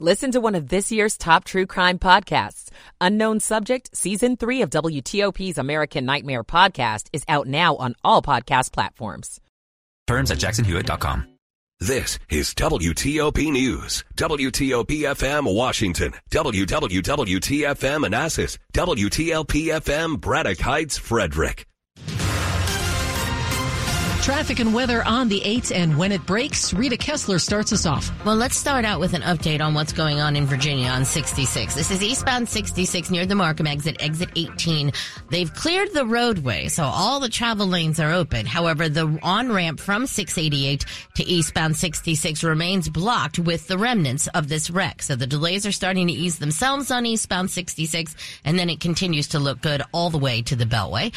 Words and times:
Listen 0.00 0.32
to 0.32 0.40
one 0.40 0.56
of 0.56 0.68
this 0.68 0.90
year's 0.90 1.16
top 1.16 1.44
true 1.44 1.66
crime 1.66 2.00
podcasts. 2.00 2.70
Unknown 3.00 3.38
Subject, 3.38 3.96
Season 3.96 4.36
3 4.36 4.62
of 4.62 4.70
WTOP's 4.70 5.56
American 5.56 6.04
Nightmare 6.04 6.42
podcast 6.42 7.08
is 7.12 7.22
out 7.28 7.46
now 7.46 7.76
on 7.76 7.94
all 8.02 8.20
podcast 8.20 8.72
platforms. 8.72 9.40
Terms 10.08 10.32
at 10.32 10.38
jacksonhewitt.com. 10.38 11.28
This 11.78 12.18
is 12.28 12.54
WTOP 12.54 13.52
News. 13.52 14.04
WTOP 14.16 15.00
FM 15.14 15.54
Washington. 15.54 16.12
WWWTFM 16.30 18.00
Manassas. 18.00 18.58
WTLP 18.72 19.66
FM 19.80 20.20
Braddock 20.20 20.58
Heights 20.58 20.98
Frederick. 20.98 21.66
Traffic 24.24 24.58
and 24.58 24.72
weather 24.72 25.06
on 25.06 25.28
the 25.28 25.42
8th 25.42 25.70
and 25.70 25.98
when 25.98 26.10
it 26.10 26.24
breaks, 26.24 26.72
Rita 26.72 26.96
Kessler 26.96 27.38
starts 27.38 27.74
us 27.74 27.84
off. 27.84 28.10
Well, 28.24 28.36
let's 28.36 28.56
start 28.56 28.86
out 28.86 28.98
with 28.98 29.12
an 29.12 29.20
update 29.20 29.60
on 29.60 29.74
what's 29.74 29.92
going 29.92 30.18
on 30.18 30.34
in 30.34 30.46
Virginia 30.46 30.88
on 30.88 31.04
66. 31.04 31.74
This 31.74 31.90
is 31.90 32.02
eastbound 32.02 32.48
66 32.48 33.10
near 33.10 33.26
the 33.26 33.34
Markham 33.34 33.66
exit, 33.66 33.98
exit 34.00 34.30
18. 34.34 34.92
They've 35.28 35.52
cleared 35.52 35.92
the 35.92 36.06
roadway, 36.06 36.68
so 36.68 36.84
all 36.84 37.20
the 37.20 37.28
travel 37.28 37.66
lanes 37.66 38.00
are 38.00 38.14
open. 38.14 38.46
However, 38.46 38.88
the 38.88 39.18
on-ramp 39.22 39.78
from 39.78 40.06
688 40.06 40.86
to 41.16 41.24
eastbound 41.24 41.76
66 41.76 42.42
remains 42.42 42.88
blocked 42.88 43.38
with 43.38 43.68
the 43.68 43.76
remnants 43.76 44.26
of 44.28 44.48
this 44.48 44.70
wreck. 44.70 45.02
So 45.02 45.16
the 45.16 45.26
delays 45.26 45.66
are 45.66 45.72
starting 45.72 46.06
to 46.06 46.14
ease 46.14 46.38
themselves 46.38 46.90
on 46.90 47.04
eastbound 47.04 47.50
66, 47.50 48.16
and 48.46 48.58
then 48.58 48.70
it 48.70 48.80
continues 48.80 49.28
to 49.28 49.38
look 49.38 49.60
good 49.60 49.82
all 49.92 50.08
the 50.08 50.16
way 50.16 50.40
to 50.40 50.56
the 50.56 50.64
Beltway. 50.64 51.12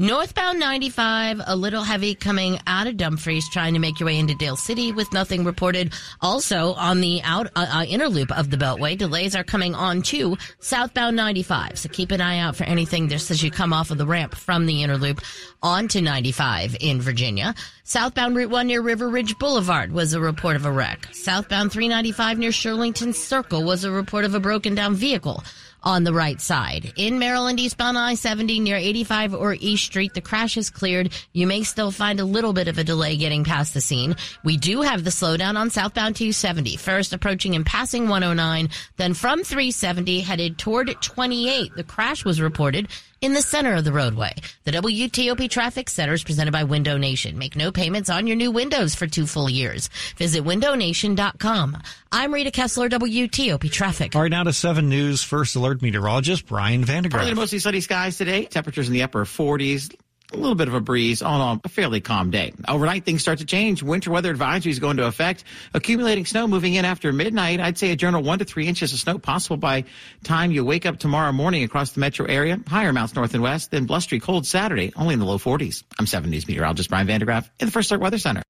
Northbound 0.00 0.58
95, 0.58 1.42
a 1.46 1.54
little 1.54 1.82
heavy 1.82 2.14
coming 2.14 2.58
out 2.66 2.86
of 2.86 2.96
Dumfries, 2.96 3.46
trying 3.50 3.74
to 3.74 3.78
make 3.78 4.00
your 4.00 4.06
way 4.06 4.18
into 4.18 4.34
Dale 4.34 4.56
City 4.56 4.92
with 4.92 5.12
nothing 5.12 5.44
reported. 5.44 5.92
Also 6.22 6.72
on 6.72 7.02
the 7.02 7.20
out 7.22 7.48
uh, 7.54 7.66
uh, 7.70 7.84
inner 7.86 8.08
loop 8.08 8.32
of 8.32 8.48
the 8.48 8.56
Beltway, 8.56 8.96
delays 8.96 9.36
are 9.36 9.44
coming 9.44 9.74
on 9.74 10.00
to 10.04 10.38
southbound 10.60 11.16
95. 11.16 11.78
So 11.80 11.90
keep 11.90 12.12
an 12.12 12.22
eye 12.22 12.38
out 12.38 12.56
for 12.56 12.64
anything 12.64 13.10
just 13.10 13.30
as 13.30 13.42
you 13.42 13.50
come 13.50 13.74
off 13.74 13.90
of 13.90 13.98
the 13.98 14.06
ramp 14.06 14.34
from 14.34 14.64
the 14.64 14.82
inner 14.82 14.96
loop 14.96 15.20
onto 15.62 16.00
95 16.00 16.78
in 16.80 17.02
Virginia. 17.02 17.54
Southbound 17.84 18.36
Route 18.36 18.48
1 18.48 18.68
near 18.68 18.80
River 18.80 19.10
Ridge 19.10 19.36
Boulevard 19.38 19.92
was 19.92 20.14
a 20.14 20.20
report 20.20 20.56
of 20.56 20.64
a 20.64 20.72
wreck. 20.72 21.08
Southbound 21.12 21.72
395 21.72 22.38
near 22.38 22.52
Shirlington 22.52 23.14
Circle 23.14 23.64
was 23.64 23.84
a 23.84 23.90
report 23.90 24.24
of 24.24 24.34
a 24.34 24.40
broken 24.40 24.74
down 24.74 24.94
vehicle 24.94 25.44
on 25.82 26.04
the 26.04 26.12
right 26.12 26.40
side. 26.40 26.92
In 26.96 27.18
Maryland, 27.18 27.60
eastbound 27.60 27.98
I-70 27.98 28.60
near 28.60 28.76
85 28.76 29.34
or 29.34 29.54
East 29.54 29.84
Street, 29.84 30.14
the 30.14 30.20
crash 30.20 30.56
is 30.56 30.70
cleared. 30.70 31.12
You 31.32 31.46
may 31.46 31.62
still 31.62 31.90
find 31.90 32.20
a 32.20 32.24
little 32.24 32.52
bit 32.52 32.68
of 32.68 32.78
a 32.78 32.84
delay 32.84 33.16
getting 33.16 33.44
past 33.44 33.74
the 33.74 33.80
scene. 33.80 34.16
We 34.44 34.56
do 34.56 34.82
have 34.82 35.04
the 35.04 35.10
slowdown 35.10 35.56
on 35.56 35.70
southbound 35.70 36.16
270, 36.16 36.76
first 36.76 37.12
approaching 37.12 37.54
and 37.54 37.64
passing 37.64 38.08
109, 38.08 38.68
then 38.96 39.14
from 39.14 39.42
370 39.42 40.20
headed 40.20 40.58
toward 40.58 40.88
28. 41.00 41.74
The 41.74 41.84
crash 41.84 42.24
was 42.24 42.40
reported 42.40 42.88
in 43.20 43.34
the 43.34 43.42
center 43.42 43.74
of 43.74 43.84
the 43.84 43.92
roadway. 43.92 44.32
The 44.64 44.72
WTOP 44.72 45.50
Traffic 45.50 45.88
Center 45.88 46.14
is 46.14 46.24
presented 46.24 46.52
by 46.52 46.64
Window 46.64 46.96
Nation. 46.96 47.38
Make 47.38 47.56
no 47.56 47.70
payments 47.70 48.08
on 48.08 48.26
your 48.26 48.36
new 48.36 48.50
windows 48.50 48.94
for 48.94 49.06
two 49.06 49.26
full 49.26 49.50
years. 49.50 49.88
Visit 50.16 50.44
windownation.com. 50.44 51.78
I'm 52.12 52.32
Rita 52.32 52.50
Kessler, 52.50 52.88
WTOP 52.88 53.70
Traffic. 53.70 54.16
All 54.16 54.22
right, 54.22 54.30
now 54.30 54.44
to 54.44 54.52
7 54.52 54.88
News 54.88 55.22
First 55.22 55.56
Alert 55.56 55.82
Meteorologist 55.82 56.46
Brian 56.46 56.84
van 56.84 57.02
de 57.02 57.08
Graaff. 57.08 57.18
Partly 57.18 57.34
mostly 57.34 57.58
sunny 57.58 57.80
skies 57.80 58.16
today. 58.16 58.44
Temperatures 58.44 58.88
in 58.88 58.94
the 58.94 59.02
upper 59.02 59.24
40s 59.24 59.94
a 60.32 60.36
little 60.36 60.54
bit 60.54 60.68
of 60.68 60.74
a 60.74 60.80
breeze 60.80 61.22
all, 61.22 61.60
a 61.62 61.68
fairly 61.68 62.00
calm 62.00 62.30
day. 62.30 62.52
Overnight, 62.68 63.04
things 63.04 63.22
start 63.22 63.38
to 63.38 63.44
change. 63.44 63.82
Winter 63.82 64.10
weather 64.10 64.34
advisories 64.34 64.80
go 64.80 64.90
into 64.90 65.06
effect. 65.06 65.44
Accumulating 65.74 66.26
snow 66.26 66.46
moving 66.46 66.74
in 66.74 66.84
after 66.84 67.12
midnight. 67.12 67.60
I'd 67.60 67.78
say 67.78 67.90
a 67.90 67.96
general 67.96 68.22
one 68.22 68.38
to 68.38 68.44
three 68.44 68.66
inches 68.66 68.92
of 68.92 68.98
snow 68.98 69.18
possible 69.18 69.56
by 69.56 69.84
time 70.24 70.52
you 70.52 70.64
wake 70.64 70.86
up 70.86 70.98
tomorrow 70.98 71.32
morning 71.32 71.64
across 71.64 71.92
the 71.92 72.00
metro 72.00 72.26
area. 72.26 72.58
Higher 72.66 72.90
amounts 72.90 73.14
north 73.14 73.34
and 73.34 73.42
west. 73.42 73.70
Then 73.70 73.86
blustery 73.86 74.20
cold 74.20 74.46
Saturday, 74.46 74.92
only 74.96 75.14
in 75.14 75.20
the 75.20 75.26
low 75.26 75.38
40s. 75.38 75.84
I'm 75.98 76.06
7 76.06 76.30
News 76.30 76.46
meteorologist 76.46 76.90
Brian 76.90 77.06
van 77.06 77.20
de 77.20 77.26
Graaff 77.26 77.48
in 77.58 77.66
the 77.66 77.72
First 77.72 77.90
Alert 77.90 78.02
Weather 78.02 78.18
Center. 78.18 78.42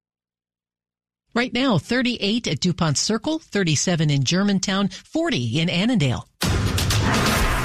Right 1.32 1.52
now, 1.54 1.78
38 1.78 2.48
at 2.48 2.60
DuPont 2.60 2.98
Circle, 2.98 3.38
37 3.38 4.10
in 4.10 4.24
Germantown, 4.24 4.88
40 4.88 5.60
in 5.60 5.70
Annandale. 5.70 6.26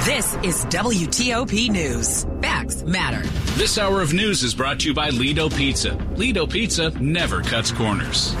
This 0.06 0.34
is 0.44 0.64
WTOP 0.66 1.68
News. 1.68 2.26
Facts 2.40 2.84
matter. 2.84 3.28
This 3.54 3.76
hour 3.76 4.00
of 4.00 4.12
news 4.12 4.44
is 4.44 4.54
brought 4.54 4.78
to 4.78 4.88
you 4.88 4.94
by 4.94 5.10
Lido 5.10 5.48
Pizza. 5.48 5.94
Lido 6.14 6.46
Pizza 6.46 6.90
never 7.00 7.42
cuts 7.42 7.72
corners. 7.72 8.32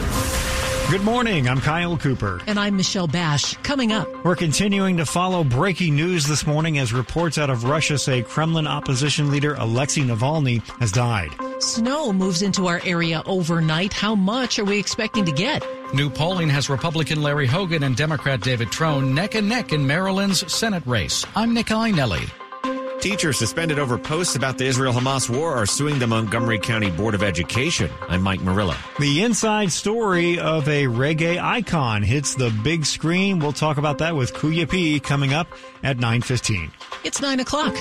Good 0.92 1.02
morning. 1.02 1.48
I'm 1.48 1.60
Kyle 1.60 1.98
Cooper. 1.98 2.40
And 2.46 2.60
I'm 2.60 2.76
Michelle 2.76 3.08
Bash. 3.08 3.56
Coming 3.64 3.90
up, 3.90 4.06
we're 4.24 4.36
continuing 4.36 4.96
to 4.98 5.04
follow 5.04 5.42
breaking 5.42 5.96
news 5.96 6.24
this 6.24 6.46
morning 6.46 6.78
as 6.78 6.92
reports 6.92 7.36
out 7.36 7.50
of 7.50 7.64
Russia 7.64 7.98
say 7.98 8.22
Kremlin 8.22 8.68
opposition 8.68 9.32
leader 9.32 9.56
Alexei 9.56 10.02
Navalny 10.02 10.62
has 10.78 10.92
died. 10.92 11.30
Snow 11.58 12.12
moves 12.12 12.42
into 12.42 12.68
our 12.68 12.80
area 12.84 13.24
overnight. 13.26 13.92
How 13.92 14.14
much 14.14 14.60
are 14.60 14.64
we 14.64 14.78
expecting 14.78 15.24
to 15.24 15.32
get? 15.32 15.66
New 15.94 16.10
polling 16.10 16.48
has 16.48 16.68
Republican 16.68 17.22
Larry 17.22 17.46
Hogan 17.46 17.84
and 17.84 17.96
Democrat 17.96 18.40
David 18.40 18.72
Trone 18.72 19.14
neck 19.14 19.36
and 19.36 19.48
neck 19.48 19.72
in 19.72 19.86
Maryland's 19.86 20.52
Senate 20.52 20.84
race. 20.84 21.24
I'm 21.36 21.54
Nick 21.54 21.66
Iannelli. 21.66 22.28
Teachers 23.00 23.38
suspended 23.38 23.78
over 23.78 23.96
posts 23.96 24.34
about 24.34 24.58
the 24.58 24.64
Israel 24.64 24.92
Hamas 24.92 25.30
war 25.30 25.54
are 25.54 25.64
suing 25.64 26.00
the 26.00 26.06
Montgomery 26.06 26.58
County 26.58 26.90
Board 26.90 27.14
of 27.14 27.22
Education. 27.22 27.88
I'm 28.08 28.20
Mike 28.20 28.40
Murillo. 28.40 28.74
The 28.98 29.22
inside 29.22 29.70
story 29.70 30.40
of 30.40 30.66
a 30.68 30.84
reggae 30.86 31.40
icon 31.40 32.02
hits 32.02 32.34
the 32.34 32.50
big 32.64 32.84
screen. 32.84 33.38
We'll 33.38 33.52
talk 33.52 33.76
about 33.76 33.98
that 33.98 34.16
with 34.16 34.34
Kuya 34.34 34.68
P 34.68 34.98
coming 34.98 35.34
up 35.34 35.46
at 35.84 35.98
9.15. 35.98 36.72
It's 37.04 37.20
9 37.20 37.38
o'clock. 37.38 37.74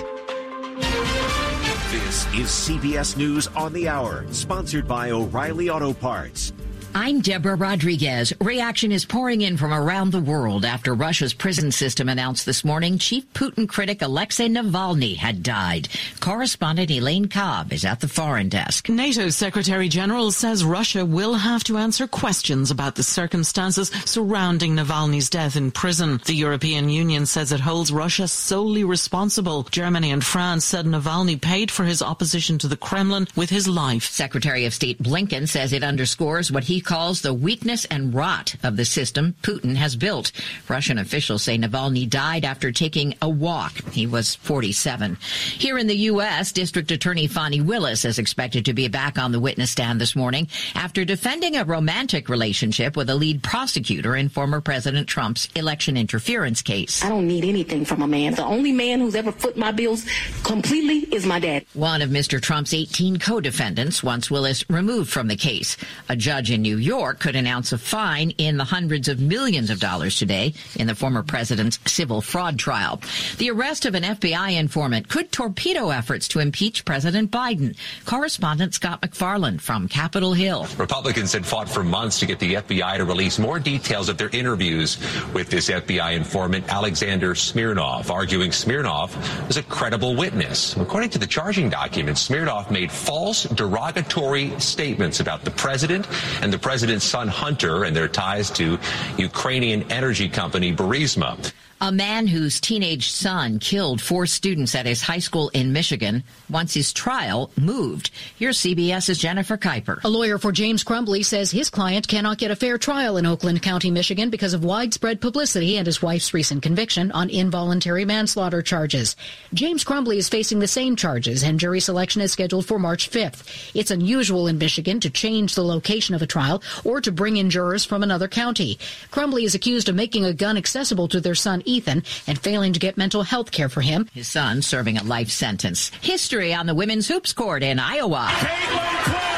This 1.91 2.25
is 2.35 2.47
CBS 2.49 3.17
News 3.17 3.47
on 3.47 3.73
the 3.73 3.87
Hour, 3.87 4.25
sponsored 4.31 4.87
by 4.87 5.09
O'Reilly 5.09 5.69
Auto 5.69 5.91
Parts. 5.91 6.53
I'm 6.97 7.19
Deborah 7.19 7.57
Rodriguez. 7.57 8.31
Reaction 8.39 8.93
is 8.93 9.03
pouring 9.03 9.41
in 9.41 9.57
from 9.57 9.73
around 9.73 10.13
the 10.13 10.21
world 10.21 10.63
after 10.63 10.93
Russia's 10.93 11.33
prison 11.33 11.69
system 11.73 12.07
announced 12.07 12.45
this 12.45 12.63
morning 12.63 12.97
Chief 12.99 13.25
Putin 13.33 13.67
critic 13.67 14.01
Alexei 14.01 14.47
Navalny 14.47 15.17
had 15.17 15.43
died. 15.43 15.89
Correspondent 16.21 16.89
Elaine 16.89 17.27
Cobbe 17.27 17.73
is 17.73 17.83
at 17.83 17.99
the 17.99 18.07
foreign 18.07 18.47
desk. 18.47 18.87
NATO 18.87 19.27
Secretary 19.27 19.89
General 19.89 20.31
says 20.31 20.63
Russia 20.63 21.05
will 21.05 21.33
have 21.33 21.65
to 21.65 21.75
answer 21.75 22.07
questions 22.07 22.71
about 22.71 22.95
the 22.95 23.03
circumstances 23.03 23.89
surrounding 24.05 24.77
Navalny's 24.77 25.29
death 25.29 25.57
in 25.57 25.71
prison. 25.71 26.21
The 26.23 26.33
European 26.33 26.87
Union 26.87 27.25
says 27.25 27.51
it 27.51 27.59
holds 27.59 27.91
Russia 27.91 28.29
solely 28.29 28.85
responsible. 28.85 29.63
Germany 29.63 30.11
and 30.11 30.23
France 30.23 30.63
said 30.63 30.85
Navalny 30.85 31.41
paid 31.41 31.71
for 31.71 31.83
his 31.83 32.01
opposition 32.01 32.57
to 32.59 32.69
the 32.69 32.77
Kremlin 32.77 33.27
with 33.35 33.49
his 33.49 33.67
life. 33.67 34.05
Secretary 34.05 34.63
of 34.63 34.73
State 34.73 35.03
Blinken 35.03 35.49
says 35.49 35.73
it 35.73 35.83
underscores 35.83 36.53
what 36.53 36.63
he 36.63 36.84
calls 36.85 37.21
the 37.21 37.33
weakness 37.33 37.85
and 37.85 38.13
rot 38.13 38.55
of 38.63 38.77
the 38.77 38.85
system 38.85 39.35
Putin 39.41 39.75
has 39.75 39.95
built. 39.95 40.31
Russian 40.69 40.97
officials 40.97 41.43
say 41.43 41.57
Navalny 41.57 42.09
died 42.09 42.45
after 42.45 42.71
taking 42.71 43.15
a 43.21 43.29
walk. 43.29 43.73
He 43.91 44.07
was 44.07 44.35
47. 44.35 45.17
Here 45.57 45.77
in 45.77 45.87
the 45.87 45.95
U.S., 45.95 46.51
District 46.51 46.91
Attorney 46.91 47.27
Fani 47.27 47.61
Willis 47.61 48.05
is 48.05 48.19
expected 48.19 48.65
to 48.65 48.73
be 48.73 48.87
back 48.87 49.17
on 49.17 49.31
the 49.31 49.39
witness 49.39 49.71
stand 49.71 49.99
this 49.99 50.15
morning 50.15 50.47
after 50.75 51.03
defending 51.03 51.57
a 51.57 51.65
romantic 51.65 52.29
relationship 52.29 52.95
with 52.95 53.09
a 53.09 53.15
lead 53.15 53.43
prosecutor 53.43 54.15
in 54.15 54.29
former 54.29 54.61
President 54.61 55.07
Trump's 55.07 55.49
election 55.55 55.97
interference 55.97 56.61
case. 56.61 57.03
I 57.03 57.09
don't 57.09 57.27
need 57.27 57.45
anything 57.45 57.85
from 57.85 58.01
a 58.01 58.07
man. 58.07 58.35
The 58.35 58.45
only 58.45 58.71
man 58.71 58.99
who's 58.99 59.15
ever 59.15 59.31
foot 59.31 59.57
my 59.57 59.71
bills 59.71 60.05
completely 60.43 60.99
is 61.15 61.25
my 61.25 61.39
dad. 61.39 61.65
One 61.73 62.01
of 62.01 62.09
Mr. 62.09 62.41
Trump's 62.41 62.73
18 62.73 63.19
co-defendants 63.19 64.03
wants 64.03 64.29
Willis 64.29 64.63
removed 64.69 65.11
from 65.11 65.27
the 65.27 65.35
case. 65.35 65.77
A 66.09 66.15
judge 66.15 66.51
in 66.51 66.61
New 66.61 66.74
York 66.77 67.19
could 67.19 67.35
announce 67.35 67.71
a 67.71 67.77
fine 67.77 68.31
in 68.31 68.57
the 68.57 68.63
hundreds 68.63 69.07
of 69.07 69.19
millions 69.19 69.69
of 69.69 69.79
dollars 69.79 70.17
today 70.17 70.53
in 70.75 70.87
the 70.87 70.95
former 70.95 71.23
president's 71.23 71.79
civil 71.85 72.21
fraud 72.21 72.59
trial. 72.59 73.01
The 73.37 73.49
arrest 73.51 73.85
of 73.85 73.95
an 73.95 74.03
FBI 74.03 74.57
informant 74.57 75.09
could 75.09 75.31
torpedo 75.31 75.89
efforts 75.89 76.27
to 76.29 76.39
impeach 76.39 76.85
President 76.85 77.31
Biden. 77.31 77.75
Correspondent 78.05 78.73
Scott 78.73 79.01
MacFarlane 79.01 79.59
from 79.59 79.87
Capitol 79.87 80.33
Hill. 80.33 80.67
Republicans 80.77 81.33
had 81.33 81.45
fought 81.45 81.69
for 81.69 81.83
months 81.83 82.19
to 82.19 82.25
get 82.25 82.39
the 82.39 82.55
FBI 82.55 82.97
to 82.97 83.05
release 83.05 83.39
more 83.39 83.59
details 83.59 84.09
of 84.09 84.17
their 84.17 84.29
interviews 84.29 84.97
with 85.33 85.49
this 85.49 85.69
FBI 85.69 86.15
informant, 86.15 86.67
Alexander 86.69 87.35
Smirnov, 87.35 88.11
arguing 88.11 88.51
Smirnov 88.51 89.15
was 89.47 89.57
a 89.57 89.63
credible 89.63 90.15
witness. 90.15 90.75
According 90.77 91.09
to 91.11 91.19
the 91.19 91.27
charging 91.27 91.69
documents, 91.69 92.21
Smirnov 92.21 92.71
made 92.71 92.91
false 92.91 93.43
derogatory 93.43 94.59
statements 94.59 95.19
about 95.19 95.43
the 95.43 95.51
president 95.51 96.07
and 96.41 96.51
the 96.51 96.57
president's 96.65 97.05
son 97.05 97.27
Hunter 97.27 97.83
and 97.83 97.95
their 97.95 98.07
ties 98.07 98.49
to 98.49 98.79
Ukrainian 99.19 99.83
energy 99.91 100.27
company 100.27 100.75
Burisma. 100.75 101.53
A 101.85 101.91
man 101.91 102.25
whose 102.25 102.59
teenage 102.59 103.11
son 103.11 103.59
killed 103.59 104.01
four 104.01 104.25
students 104.25 104.73
at 104.73 104.87
his 104.87 105.03
high 105.03 105.19
school 105.19 105.49
in 105.49 105.71
Michigan 105.71 106.23
wants 106.49 106.73
his 106.73 106.91
trial 106.91 107.51
moved. 107.61 108.09
Here's 108.39 108.57
CBS's 108.57 109.19
Jennifer 109.19 109.55
Kuiper. 109.55 110.03
A 110.03 110.09
lawyer 110.09 110.39
for 110.39 110.51
James 110.51 110.83
Crumbley 110.83 111.23
says 111.23 111.51
his 111.51 111.69
client 111.69 112.07
cannot 112.07 112.39
get 112.39 112.49
a 112.49 112.55
fair 112.55 112.79
trial 112.79 113.17
in 113.17 113.27
Oakland 113.27 113.61
County, 113.61 113.91
Michigan 113.91 114.31
because 114.31 114.55
of 114.55 114.63
widespread 114.63 115.21
publicity 115.21 115.77
and 115.77 115.85
his 115.85 116.01
wife's 116.01 116.33
recent 116.33 116.63
conviction 116.63 117.11
on 117.11 117.29
involuntary 117.29 118.03
manslaughter 118.03 118.63
charges. 118.63 119.15
James 119.53 119.83
Crumbley 119.83 120.17
is 120.17 120.27
facing 120.27 120.57
the 120.57 120.67
same 120.67 120.95
charges 120.95 121.43
and 121.43 121.59
jury 121.59 121.79
selection 121.79 122.19
is 122.19 122.31
scheduled 122.31 122.65
for 122.65 122.79
March 122.79 123.11
5th. 123.11 123.71
It's 123.75 123.91
unusual 123.91 124.47
in 124.47 124.57
Michigan 124.57 124.99
to 125.01 125.11
change 125.11 125.53
the 125.53 125.63
location 125.63 126.15
of 126.15 126.23
a 126.23 126.27
trial 126.27 126.63
or 126.83 126.99
to 127.01 127.11
bring 127.11 127.37
in 127.37 127.51
jurors 127.51 127.85
from 127.85 128.01
another 128.01 128.27
county. 128.27 128.79
Crumbley 129.11 129.43
is 129.43 129.53
accused 129.53 129.87
of 129.87 129.93
making 129.93 130.25
a 130.25 130.33
gun 130.33 130.57
accessible 130.57 131.07
to 131.09 131.21
their 131.21 131.35
son 131.35 131.61
Ethan 131.75 132.03
and 132.27 132.39
failing 132.39 132.73
to 132.73 132.79
get 132.79 132.97
mental 132.97 133.23
health 133.23 133.51
care 133.51 133.69
for 133.69 133.81
him. 133.81 134.07
His 134.13 134.27
son 134.27 134.61
serving 134.61 134.97
a 134.97 135.03
life 135.03 135.29
sentence. 135.29 135.89
History 136.01 136.53
on 136.53 136.65
the 136.65 136.75
women's 136.75 137.07
hoops 137.07 137.33
court 137.33 137.63
in 137.63 137.79
Iowa. 137.79 139.34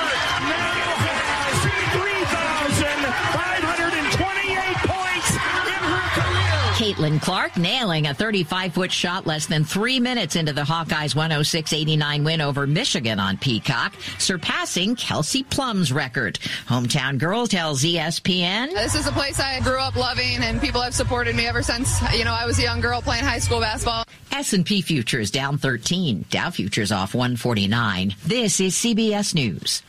Caitlin 6.87 7.21
Clark 7.21 7.57
nailing 7.57 8.07
a 8.07 8.13
35 8.13 8.73
foot 8.73 8.91
shot 8.93 9.27
less 9.27 9.45
than 9.45 9.65
three 9.65 9.99
minutes 9.99 10.37
into 10.37 10.53
the 10.53 10.61
Hawkeyes 10.61 11.15
106 11.15 11.73
89 11.73 12.23
win 12.23 12.39
over 12.39 12.65
Michigan 12.65 13.19
on 13.19 13.35
Peacock, 13.35 13.93
surpassing 14.19 14.95
Kelsey 14.95 15.43
Plum's 15.43 15.91
record. 15.91 16.39
Hometown 16.65 17.17
girl 17.17 17.45
tells 17.45 17.83
ESPN. 17.83 18.69
This 18.69 18.95
is 18.95 19.05
a 19.05 19.11
place 19.11 19.37
I 19.37 19.59
grew 19.59 19.79
up 19.79 19.97
loving, 19.97 20.37
and 20.37 20.61
people 20.61 20.79
have 20.79 20.95
supported 20.95 21.35
me 21.35 21.45
ever 21.45 21.61
since, 21.61 22.01
you 22.13 22.23
know, 22.23 22.31
I 22.33 22.45
was 22.45 22.57
a 22.57 22.61
young 22.61 22.79
girl 22.79 23.01
playing 23.01 23.25
high 23.25 23.39
school 23.39 23.59
basketball. 23.59 24.05
S&P 24.31 24.81
futures 24.81 25.29
down 25.29 25.57
13, 25.57 26.23
Dow 26.29 26.51
futures 26.51 26.93
off 26.93 27.13
149. 27.13 28.15
This 28.25 28.61
is 28.61 28.75
CBS 28.75 29.35
News. 29.35 29.83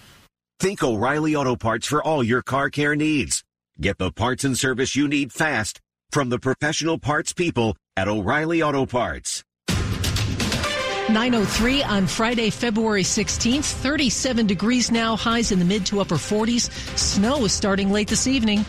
Think 0.59 0.83
O'Reilly 0.83 1.37
Auto 1.37 1.55
Parts 1.55 1.87
for 1.87 2.03
all 2.03 2.25
your 2.25 2.43
car 2.43 2.71
care 2.71 2.97
needs. 2.97 3.45
Get 3.81 3.99
the 3.99 4.11
parts 4.11 4.43
and 4.43 4.59
service 4.59 4.97
you 4.97 5.07
need 5.07 5.33
fast 5.33 5.81
from 6.11 6.29
the 6.29 6.39
professional 6.39 6.99
parts 6.99 7.33
people 7.33 7.77
at 7.97 8.09
O'Reilly 8.09 8.63
Auto 8.63 8.87
Parts. 8.87 9.45
903 11.09 11.83
on 11.85 12.07
Friday, 12.07 12.51
February 12.51 13.03
16th. 13.03 13.65
37 13.65 14.47
degrees 14.47 14.91
now, 14.91 15.17
highs 15.17 15.53
in 15.53 15.59
the 15.59 15.65
mid 15.65 15.87
to 15.87 16.01
upper 16.01 16.17
40s. 16.17 16.71
Snow 16.99 17.45
is 17.45 17.53
starting 17.53 17.91
late 17.91 18.09
this 18.09 18.27
evening. 18.27 18.65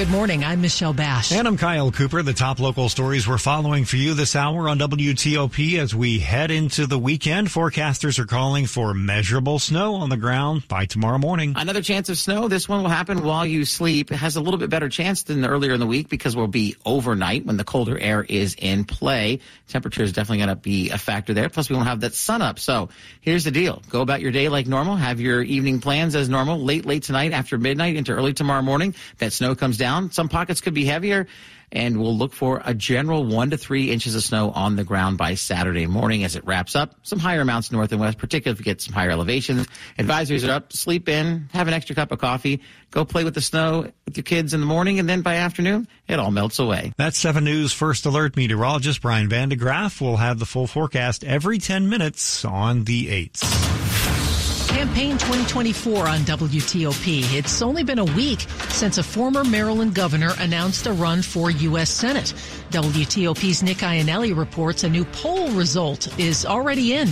Good 0.00 0.08
morning. 0.08 0.44
I'm 0.44 0.62
Michelle 0.62 0.94
Bash. 0.94 1.30
And 1.30 1.46
I'm 1.46 1.58
Kyle 1.58 1.92
Cooper. 1.92 2.22
The 2.22 2.32
top 2.32 2.58
local 2.58 2.88
stories 2.88 3.28
we're 3.28 3.36
following 3.36 3.84
for 3.84 3.96
you 3.96 4.14
this 4.14 4.34
hour 4.34 4.66
on 4.66 4.78
WTOP 4.78 5.78
as 5.78 5.94
we 5.94 6.18
head 6.20 6.50
into 6.50 6.86
the 6.86 6.98
weekend. 6.98 7.48
Forecasters 7.48 8.18
are 8.18 8.24
calling 8.24 8.64
for 8.64 8.94
measurable 8.94 9.58
snow 9.58 9.96
on 9.96 10.08
the 10.08 10.16
ground 10.16 10.66
by 10.68 10.86
tomorrow 10.86 11.18
morning. 11.18 11.52
Another 11.54 11.82
chance 11.82 12.08
of 12.08 12.16
snow. 12.16 12.48
This 12.48 12.66
one 12.66 12.80
will 12.82 12.88
happen 12.88 13.22
while 13.22 13.44
you 13.44 13.66
sleep. 13.66 14.10
It 14.10 14.16
has 14.16 14.36
a 14.36 14.40
little 14.40 14.56
bit 14.56 14.70
better 14.70 14.88
chance 14.88 15.24
than 15.24 15.44
earlier 15.44 15.74
in 15.74 15.80
the 15.80 15.86
week 15.86 16.08
because 16.08 16.34
we'll 16.34 16.46
be 16.46 16.76
overnight 16.86 17.44
when 17.44 17.58
the 17.58 17.64
colder 17.64 17.98
air 17.98 18.24
is 18.24 18.54
in 18.54 18.84
play. 18.84 19.40
Temperature 19.68 20.02
is 20.02 20.14
definitely 20.14 20.38
going 20.38 20.48
to 20.48 20.56
be 20.56 20.88
a 20.88 20.96
factor 20.96 21.34
there. 21.34 21.50
Plus, 21.50 21.68
we 21.68 21.76
won't 21.76 21.88
have 21.88 22.00
that 22.00 22.14
sun 22.14 22.40
up. 22.40 22.58
So 22.58 22.88
here's 23.20 23.44
the 23.44 23.50
deal. 23.50 23.82
Go 23.90 24.00
about 24.00 24.22
your 24.22 24.32
day 24.32 24.48
like 24.48 24.66
normal. 24.66 24.96
Have 24.96 25.20
your 25.20 25.42
evening 25.42 25.78
plans 25.78 26.14
as 26.14 26.30
normal. 26.30 26.58
Late, 26.58 26.86
late 26.86 27.02
tonight 27.02 27.34
after 27.34 27.58
midnight 27.58 27.96
into 27.96 28.12
early 28.12 28.32
tomorrow 28.32 28.62
morning. 28.62 28.94
That 29.18 29.34
snow 29.34 29.54
comes 29.54 29.76
down. 29.76 29.89
Some 30.10 30.28
pockets 30.28 30.60
could 30.60 30.74
be 30.74 30.84
heavier 30.84 31.26
and 31.72 32.00
we'll 32.00 32.16
look 32.16 32.32
for 32.32 32.60
a 32.64 32.74
general 32.74 33.24
one 33.24 33.50
to 33.50 33.56
three 33.56 33.90
inches 33.90 34.14
of 34.14 34.22
snow 34.22 34.50
on 34.50 34.76
the 34.76 34.84
ground 34.84 35.18
by 35.18 35.34
Saturday 35.34 35.86
morning 35.86 36.24
as 36.24 36.36
it 36.36 36.44
wraps 36.44 36.74
up. 36.74 36.94
Some 37.02 37.18
higher 37.18 37.40
amounts 37.40 37.70
north 37.70 37.92
and 37.92 38.00
west, 38.00 38.18
particularly 38.18 38.54
if 38.54 38.58
you 38.58 38.64
get 38.64 38.80
some 38.80 38.92
higher 38.92 39.10
elevations. 39.10 39.66
Advisories 39.98 40.46
are 40.48 40.52
up. 40.52 40.72
Sleep 40.72 41.08
in, 41.08 41.48
have 41.52 41.68
an 41.68 41.74
extra 41.74 41.94
cup 41.94 42.12
of 42.12 42.18
coffee, 42.18 42.60
go 42.90 43.04
play 43.04 43.24
with 43.24 43.34
the 43.34 43.40
snow 43.40 43.90
with 44.04 44.16
your 44.16 44.24
kids 44.24 44.54
in 44.54 44.60
the 44.60 44.66
morning, 44.66 44.98
and 44.98 45.08
then 45.08 45.22
by 45.22 45.36
afternoon, 45.36 45.86
it 46.08 46.18
all 46.18 46.30
melts 46.30 46.58
away. 46.58 46.92
That's 46.96 47.18
7 47.18 47.44
News 47.44 47.72
First 47.72 48.06
Alert 48.06 48.36
meteorologist 48.36 49.02
Brian 49.02 49.28
Van 49.28 49.48
de 49.48 49.56
Graaff 49.56 50.00
will 50.00 50.16
have 50.16 50.38
the 50.38 50.46
full 50.46 50.66
forecast 50.66 51.24
every 51.24 51.58
10 51.58 51.88
minutes 51.88 52.44
on 52.44 52.84
the 52.84 53.06
8th. 53.06 53.89
Campaign 54.70 55.18
2024 55.18 56.08
on 56.08 56.20
WTOP. 56.20 57.36
It's 57.36 57.60
only 57.60 57.82
been 57.82 57.98
a 57.98 58.04
week 58.04 58.46
since 58.68 58.98
a 58.98 59.02
former 59.02 59.42
Maryland 59.42 59.94
governor 59.94 60.30
announced 60.38 60.86
a 60.86 60.92
run 60.92 61.22
for 61.22 61.50
U.S. 61.50 61.90
Senate. 61.90 62.32
WTOP's 62.70 63.64
Nick 63.64 63.78
Iannelli 63.78 64.36
reports 64.36 64.84
a 64.84 64.88
new 64.88 65.04
poll 65.06 65.50
result 65.50 66.16
is 66.20 66.46
already 66.46 66.94
in. 66.94 67.08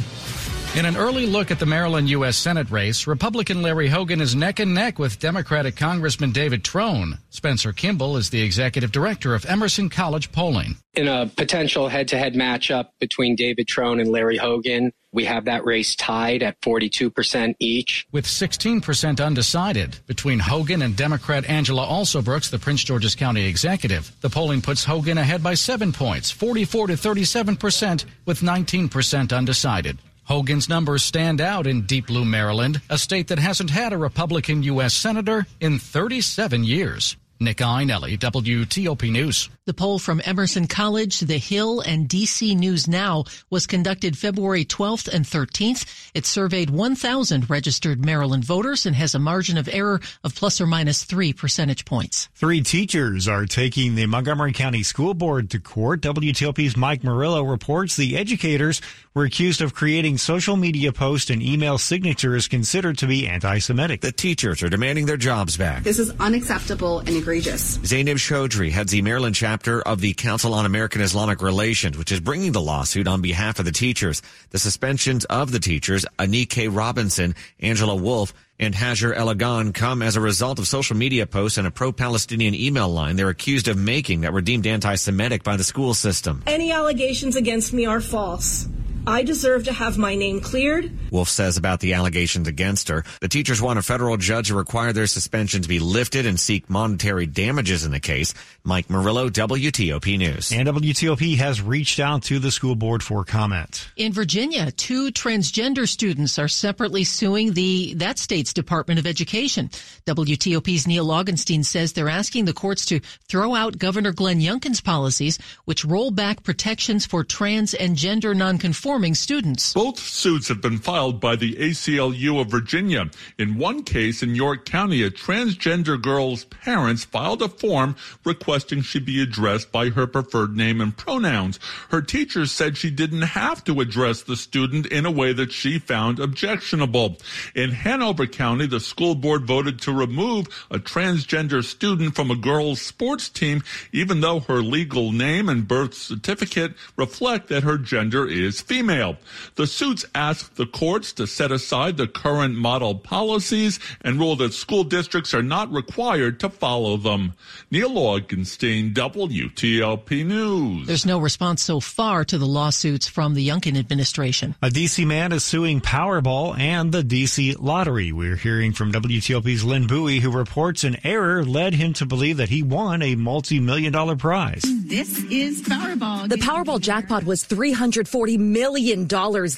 In 0.77 0.85
an 0.85 0.97
early 0.97 1.27
look 1.27 1.51
at 1.51 1.59
the 1.59 1.67
Maryland 1.67 2.11
U.S. 2.11 2.37
Senate 2.37 2.71
race, 2.71 3.07
Republican 3.07 3.63
Larry 3.63 3.89
Hogan 3.89 4.21
is 4.21 4.37
neck 4.37 4.61
and 4.61 4.75
neck 4.75 4.99
with 4.99 5.19
Democratic 5.19 5.77
Congressman 5.77 6.31
David 6.31 6.63
Trone. 6.63 7.19
Spencer 7.31 7.73
Kimball 7.73 8.17
is 8.17 8.31
the 8.31 8.43
executive 8.43 8.93
director 8.93 9.35
of 9.35 9.45
Emerson 9.47 9.89
College 9.89 10.31
Polling. 10.31 10.77
In 10.95 11.09
a 11.09 11.27
potential 11.27 11.89
head 11.89 12.07
to 12.09 12.19
head 12.19 12.35
matchup 12.35 12.91
between 13.01 13.35
David 13.35 13.67
Trone 13.67 13.99
and 13.99 14.11
Larry 14.11 14.37
Hogan, 14.37 14.93
we 15.11 15.25
have 15.25 15.47
that 15.47 15.65
race 15.65 15.97
tied 15.97 16.43
at 16.43 16.61
42% 16.61 17.55
each. 17.59 18.07
With 18.13 18.27
16% 18.27 19.25
undecided 19.25 19.99
between 20.07 20.39
Hogan 20.39 20.83
and 20.83 20.95
Democrat 20.95 21.47
Angela 21.47 21.87
Alsobrooks, 21.87 22.51
the 22.51 22.59
Prince 22.59 22.85
George's 22.85 23.15
County 23.15 23.47
executive. 23.47 24.13
The 24.21 24.31
polling 24.31 24.61
puts 24.61 24.85
Hogan 24.85 25.19
ahead 25.19 25.43
by 25.43 25.55
seven 25.55 25.93
points, 25.93 26.31
44 26.31 26.89
to 26.89 26.93
37%, 26.93 28.05
with 28.27 28.43
19% 28.43 29.37
undecided. 29.37 29.99
Hogan's 30.29 30.69
numbers 30.69 31.03
stand 31.03 31.41
out 31.41 31.67
in 31.67 31.87
Deep 31.87 32.09
Blue, 32.09 32.25
Maryland, 32.25 32.83
a 32.91 32.99
state 32.99 33.29
that 33.29 33.39
hasn't 33.39 33.71
had 33.71 33.95
a 33.95 33.99
Republican 33.99 34.63
U.S. 34.63 34.93
Senator 34.93 35.47
in 35.59 35.79
37 35.79 36.65
years. 36.65 37.17
Nick 37.41 37.59
Iannelli, 37.59 38.19
WTOP 38.19 39.13
News. 39.13 39.49
The 39.65 39.75
poll 39.75 39.99
from 39.99 40.21
Emerson 40.25 40.67
College, 40.67 41.21
The 41.21 41.39
Hill, 41.39 41.81
and 41.81 42.09
DC 42.09 42.57
News 42.57 42.89
Now 42.89 43.25
was 43.49 43.67
conducted 43.67 44.19
February 44.19 44.65
12th 44.65 45.07
and 45.09 45.25
13th. 45.25 46.11
It 46.15 46.27
surveyed 46.27 46.71
1,000 46.71 47.49
registered 47.49 48.05
Maryland 48.05 48.45
voters 48.45 48.87
and 48.87 48.97
has 48.97 49.15
a 49.15 49.21
margin 49.21 49.57
of 49.57 49.69
error 49.71 50.01
of 50.25 50.35
plus 50.35 50.61
or 50.61 50.67
minus 50.67 51.05
three 51.05 51.33
percentage 51.33 51.85
points. 51.85 52.29
Three 52.35 52.63
teachers 52.63 53.29
are 53.29 53.47
taking 53.47 53.95
the 53.95 54.07
Montgomery 54.07 54.53
County 54.53 54.83
School 54.83 55.15
Board 55.15 55.51
to 55.51 55.61
court. 55.61 56.01
WTOP's 56.01 56.77
Mike 56.77 57.05
Murillo 57.05 57.45
reports 57.45 57.95
the 57.95 58.17
educators 58.17 58.81
were 59.19 59.25
accused 59.25 59.61
of 59.61 59.75
creating 59.75 60.17
social 60.17 60.57
media 60.57 60.93
posts 60.93 61.29
and 61.29 61.43
email 61.43 61.77
signatures 61.77 62.47
considered 62.47 62.97
to 62.97 63.05
be 63.09 63.27
anti-Semitic. 63.27 64.01
The 64.01 64.13
teachers 64.13 64.63
are 64.63 64.69
demanding 64.69 65.07
their 65.07 65.17
jobs 65.17 65.57
back. 65.57 65.83
This 65.83 65.99
is 65.99 66.13
unacceptable 66.21 67.01
and 67.01 67.11
egregious. 67.11 67.81
Zainab 67.85 68.19
Chaudhry 68.19 68.71
heads 68.71 68.93
the 68.93 69.03
Maryland 69.03 69.35
chapter 69.35 69.83
of 69.83 70.01
the 70.01 70.15
Council 70.15 70.55
on 70.55 70.67
American 70.67 71.01
Islamic 71.01 71.43
Relations, 71.43 71.99
which 71.99 72.13
is 72.13 72.21
bringing 72.21 72.53
the 72.53 72.61
lawsuit 72.61 73.09
on 73.09 73.21
behalf 73.21 73.59
of 73.59 73.65
the 73.65 73.73
teachers. 73.73 74.23
The 74.51 74.61
suspensions 74.61 75.25
of 75.25 75.51
the 75.51 75.59
teachers, 75.59 76.07
Anike 76.21 76.69
Robinson, 76.73 77.35
Angela 77.59 77.97
Wolf, 77.97 78.33
and 78.61 78.73
Hajar 78.73 79.17
Elagan 79.17 79.75
come 79.75 80.01
as 80.01 80.15
a 80.15 80.21
result 80.21 80.61
of 80.61 80.69
social 80.69 80.97
media 80.97 81.27
posts 81.27 81.59
and 81.59 81.67
a 81.67 81.73
pro-Palestinian 81.73 82.55
email 82.55 82.89
line 82.89 83.17
they're 83.17 83.31
accused 83.31 83.67
of 83.67 83.77
making 83.77 84.21
that 84.21 84.33
were 84.33 84.43
deemed 84.43 84.67
anti-Semitic 84.69 85.43
by 85.43 85.57
the 85.57 85.65
school 85.65 85.93
system. 85.93 86.45
Any 86.47 86.71
allegations 86.71 87.35
against 87.35 87.73
me 87.73 87.85
are 87.85 88.01
false. 88.01 88.69
I 89.07 89.23
deserve 89.23 89.65
to 89.65 89.73
have 89.73 89.97
my 89.97 90.15
name 90.15 90.41
cleared. 90.41 90.91
Wolf 91.11 91.29
says 91.29 91.57
about 91.57 91.81
the 91.81 91.95
allegations 91.95 92.49
against 92.49 92.89
her. 92.89 93.05
The 93.21 93.29
teachers 93.29 93.63
want 93.63 93.79
a 93.79 93.83
federal 93.83 94.17
judge 94.17 94.49
to 94.49 94.55
require 94.55 94.93
their 94.93 95.07
suspension 95.07 95.63
to 95.63 95.69
be 95.69 95.79
lifted 95.79 96.27
and 96.27 96.39
seek 96.39 96.69
monetary 96.69 97.27
damages 97.27 97.85
in 97.85 97.93
the 97.93 98.01
case. 98.01 98.35
Mike 98.65 98.91
Murillo, 98.91 99.31
WTOP 99.31 100.19
News. 100.19 100.53
And 100.53 100.69
WTOP 100.69 101.37
has 101.37 101.63
reached 101.63 102.01
out 102.01 102.25
to 102.25 102.39
the 102.39 102.51
school 102.51 102.75
board 102.75 103.03
for 103.03 103.25
comment. 103.25 103.89
In 103.97 104.13
Virginia, 104.13 104.71
two 104.73 105.11
transgender 105.11 105.89
students 105.89 106.39
are 106.39 106.49
separately 106.49 107.05
suing 107.05 107.55
the 107.55 107.95
that 107.95 108.19
state's 108.19 108.53
Department 108.53 109.01
of 109.01 109.07
Education. 109.07 109.69
WTOP's 110.07 110.87
Neil 110.87 111.07
Augenstein 111.07 111.65
says 111.65 111.93
they're 111.93 112.09
asking 112.09 112.45
the 112.45 112.53
courts 112.53 112.85
to 112.87 113.01
throw 113.29 113.55
out 113.55 113.79
Governor 113.79 114.13
Glenn 114.13 114.41
Youngkin's 114.41 114.81
policies, 114.81 115.39
which 115.65 115.85
roll 115.85 116.11
back 116.11 116.43
protections 116.43 117.07
for 117.07 117.25
trans 117.25 117.75
and 117.75 117.97
gender 117.97 118.35
nonconformists 118.35 118.88
performing 118.89 119.15
students. 119.15 119.75
Both 119.75 119.99
suits 119.99 120.49
have 120.49 120.63
been 120.63 120.79
filed 120.79 121.21
by 121.21 121.37
the 121.37 121.57
ACLU 121.57 122.41
of 122.41 122.51
Virginia. 122.51 123.11
In 123.37 123.59
one 123.59 123.83
case 123.83 124.23
in 124.23 124.35
York 124.35 124.65
County, 124.65 125.03
a 125.03 125.11
transgender 125.11 126.01
girl's 126.01 126.45
parents 126.45 127.05
filed 127.05 127.43
a 127.43 127.51
form 127.51 127.97
requesting 128.25 128.81
she 128.81 128.99
be 128.99 129.21
addressed 129.21 129.71
by 129.71 129.91
her 129.91 130.07
preferred 130.07 130.57
name 130.57 130.81
and 130.81 130.97
pronouns. 130.97 131.61
Her 131.91 132.01
teachers 132.01 132.51
said 132.51 132.79
she 132.79 132.89
didn't 132.91 133.37
have 133.37 133.63
to 133.65 133.83
address 133.83 134.23
the 134.23 134.37
student 134.37 134.87
in 134.87 135.05
a 135.05 135.11
way 135.11 135.35
that 135.35 135.53
she 135.53 135.79
found 135.79 136.19
objectionable. 136.19 137.19
In 137.55 137.73
Hanover 137.73 138.27
County, 138.27 138.67
the 138.67 138.81
school 138.81 139.15
board 139.15 139.47
voted 139.47 139.83
to 139.83 139.93
remove 139.93 140.47
a 140.71 140.79
transgender 140.79 141.63
student 141.63 142.15
from 142.15 142.31
a 142.31 142.37
girls' 142.37 142.81
sports 142.81 143.29
team, 143.29 143.63
even 143.93 144.23
though 144.23 144.41
her 144.41 144.63
legal 144.63 145.13
name 145.13 145.51
and 145.51 145.69
birth 145.69 145.93
certificate 145.93 146.73
reflect 146.97 147.49
that 147.49 147.65
her 147.65 147.77
gender 147.77 148.27
is 148.27 148.63
female. 148.63 148.78
The 148.79 149.67
suits 149.67 150.05
ask 150.15 150.55
the 150.55 150.67
courts 150.67 151.13
to 151.15 151.27
set 151.27 151.51
aside 151.51 151.97
the 151.97 152.07
current 152.07 152.55
model 152.55 152.95
policies 152.95 153.81
and 154.03 154.19
rule 154.19 154.37
that 154.37 154.53
school 154.55 154.85
districts 154.85 155.35
are 155.35 155.43
not 155.43 155.73
required 155.73 156.41
to 156.41 156.49
follow 156.49 156.97
them. 156.97 157.35
Neil 157.71 157.91
Augenstein, 157.91 158.95
WTOP 158.95 160.25
News. 160.25 160.87
There's 160.87 161.07
no 161.07 161.19
response 161.19 161.63
so 161.63 161.81
far 161.81 162.25
to 162.25 162.39
the 162.39 162.47
lawsuits 162.47 163.09
from 163.09 163.35
the 163.35 163.47
Youngkin 163.47 163.77
administration. 163.77 164.55
A 164.63 164.69
DC 164.69 165.07
man 165.07 165.33
is 165.33 165.45
suing 165.45 165.81
Powerball 165.81 166.59
and 166.59 166.93
the 166.93 167.03
DC 167.03 167.57
Lottery. 167.59 168.13
We're 168.13 168.37
hearing 168.37 168.73
from 168.73 168.93
WTOP's 168.93 169.65
Lynn 169.65 169.87
Bowie, 169.87 170.21
who 170.21 170.31
reports 170.31 170.85
an 170.85 170.99
error 171.05 171.45
led 171.45 171.75
him 171.75 171.93
to 171.95 172.07
believe 172.07 172.37
that 172.37 172.49
he 172.49 172.63
won 172.63 173.03
a 173.03 173.17
multi-million 173.17 173.93
dollar 173.93 174.17
prize. 174.17 174.63
This 174.85 175.25
is 175.25 175.63
Powerball. 175.63 176.29
The 176.29 176.37
Powerball 176.37 176.81
jackpot 176.81 177.25
was 177.25 177.45
$340 177.45 178.39
million 178.39 178.68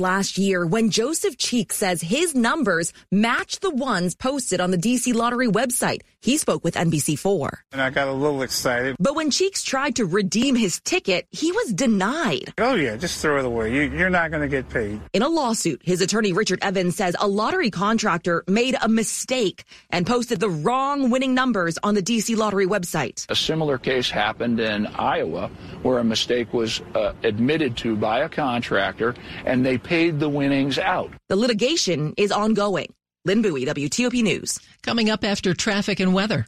last 0.00 0.38
year 0.38 0.64
when 0.64 0.90
Joseph 0.90 1.36
Cheek 1.36 1.72
says 1.72 2.00
his 2.00 2.34
numbers 2.34 2.92
match 3.10 3.60
the 3.60 3.70
ones 3.70 4.14
posted 4.14 4.60
on 4.60 4.70
the 4.70 4.78
DC 4.78 5.14
Lottery 5.14 5.48
website. 5.48 6.02
He 6.22 6.36
spoke 6.36 6.62
with 6.62 6.74
NBC4. 6.74 7.50
And 7.72 7.80
I 7.80 7.88
got 7.88 8.06
a 8.08 8.12
little 8.12 8.42
excited. 8.42 8.96
But 9.00 9.14
when 9.14 9.30
Cheeks 9.30 9.62
tried 9.62 9.96
to 9.96 10.04
redeem 10.04 10.54
his 10.54 10.78
ticket, 10.80 11.26
he 11.30 11.50
was 11.50 11.72
denied. 11.72 12.52
Oh, 12.58 12.74
yeah, 12.74 12.96
just 12.96 13.22
throw 13.22 13.38
it 13.38 13.46
away. 13.46 13.74
You, 13.74 13.82
you're 13.82 14.10
not 14.10 14.30
going 14.30 14.42
to 14.42 14.48
get 14.48 14.68
paid. 14.68 15.00
In 15.14 15.22
a 15.22 15.28
lawsuit, 15.28 15.80
his 15.82 16.02
attorney 16.02 16.34
Richard 16.34 16.58
Evans 16.60 16.96
says 16.96 17.16
a 17.18 17.26
lottery 17.26 17.70
contractor 17.70 18.44
made 18.46 18.76
a 18.82 18.88
mistake 18.88 19.64
and 19.88 20.06
posted 20.06 20.40
the 20.40 20.50
wrong 20.50 21.08
winning 21.08 21.32
numbers 21.32 21.78
on 21.82 21.94
the 21.94 22.02
DC 22.02 22.36
Lottery 22.36 22.66
website. 22.66 23.24
A 23.30 23.36
similar 23.36 23.78
case 23.78 24.10
happened 24.10 24.60
in 24.60 24.86
Iowa 24.88 25.50
where 25.82 25.98
a 25.98 26.04
mistake 26.04 26.52
was 26.52 26.82
uh, 26.94 27.14
admitted 27.22 27.78
to 27.78 27.96
by 27.96 28.20
a 28.20 28.28
contractor 28.28 29.14
and 29.46 29.64
they 29.64 29.78
paid 29.78 30.20
the 30.20 30.28
winnings 30.28 30.78
out. 30.78 31.10
The 31.28 31.36
litigation 31.36 32.12
is 32.18 32.30
ongoing. 32.30 32.92
Lynn 33.24 33.42
Bowie, 33.42 33.66
WTOP 33.66 34.22
News. 34.22 34.58
Coming 34.82 35.10
up 35.10 35.24
after 35.24 35.52
traffic 35.52 36.00
and 36.00 36.14
weather. 36.14 36.46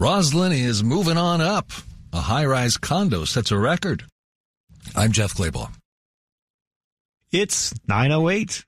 Rosslyn 0.00 0.52
is 0.52 0.82
moving 0.82 1.16
on 1.16 1.40
up. 1.40 1.70
A 2.12 2.20
high 2.20 2.44
rise 2.44 2.76
condo 2.76 3.24
sets 3.24 3.50
a 3.50 3.58
record. 3.58 4.04
I'm 4.94 5.12
Jeff 5.12 5.34
Clabaugh. 5.34 5.70
It's 7.30 7.72
908. 7.88 8.64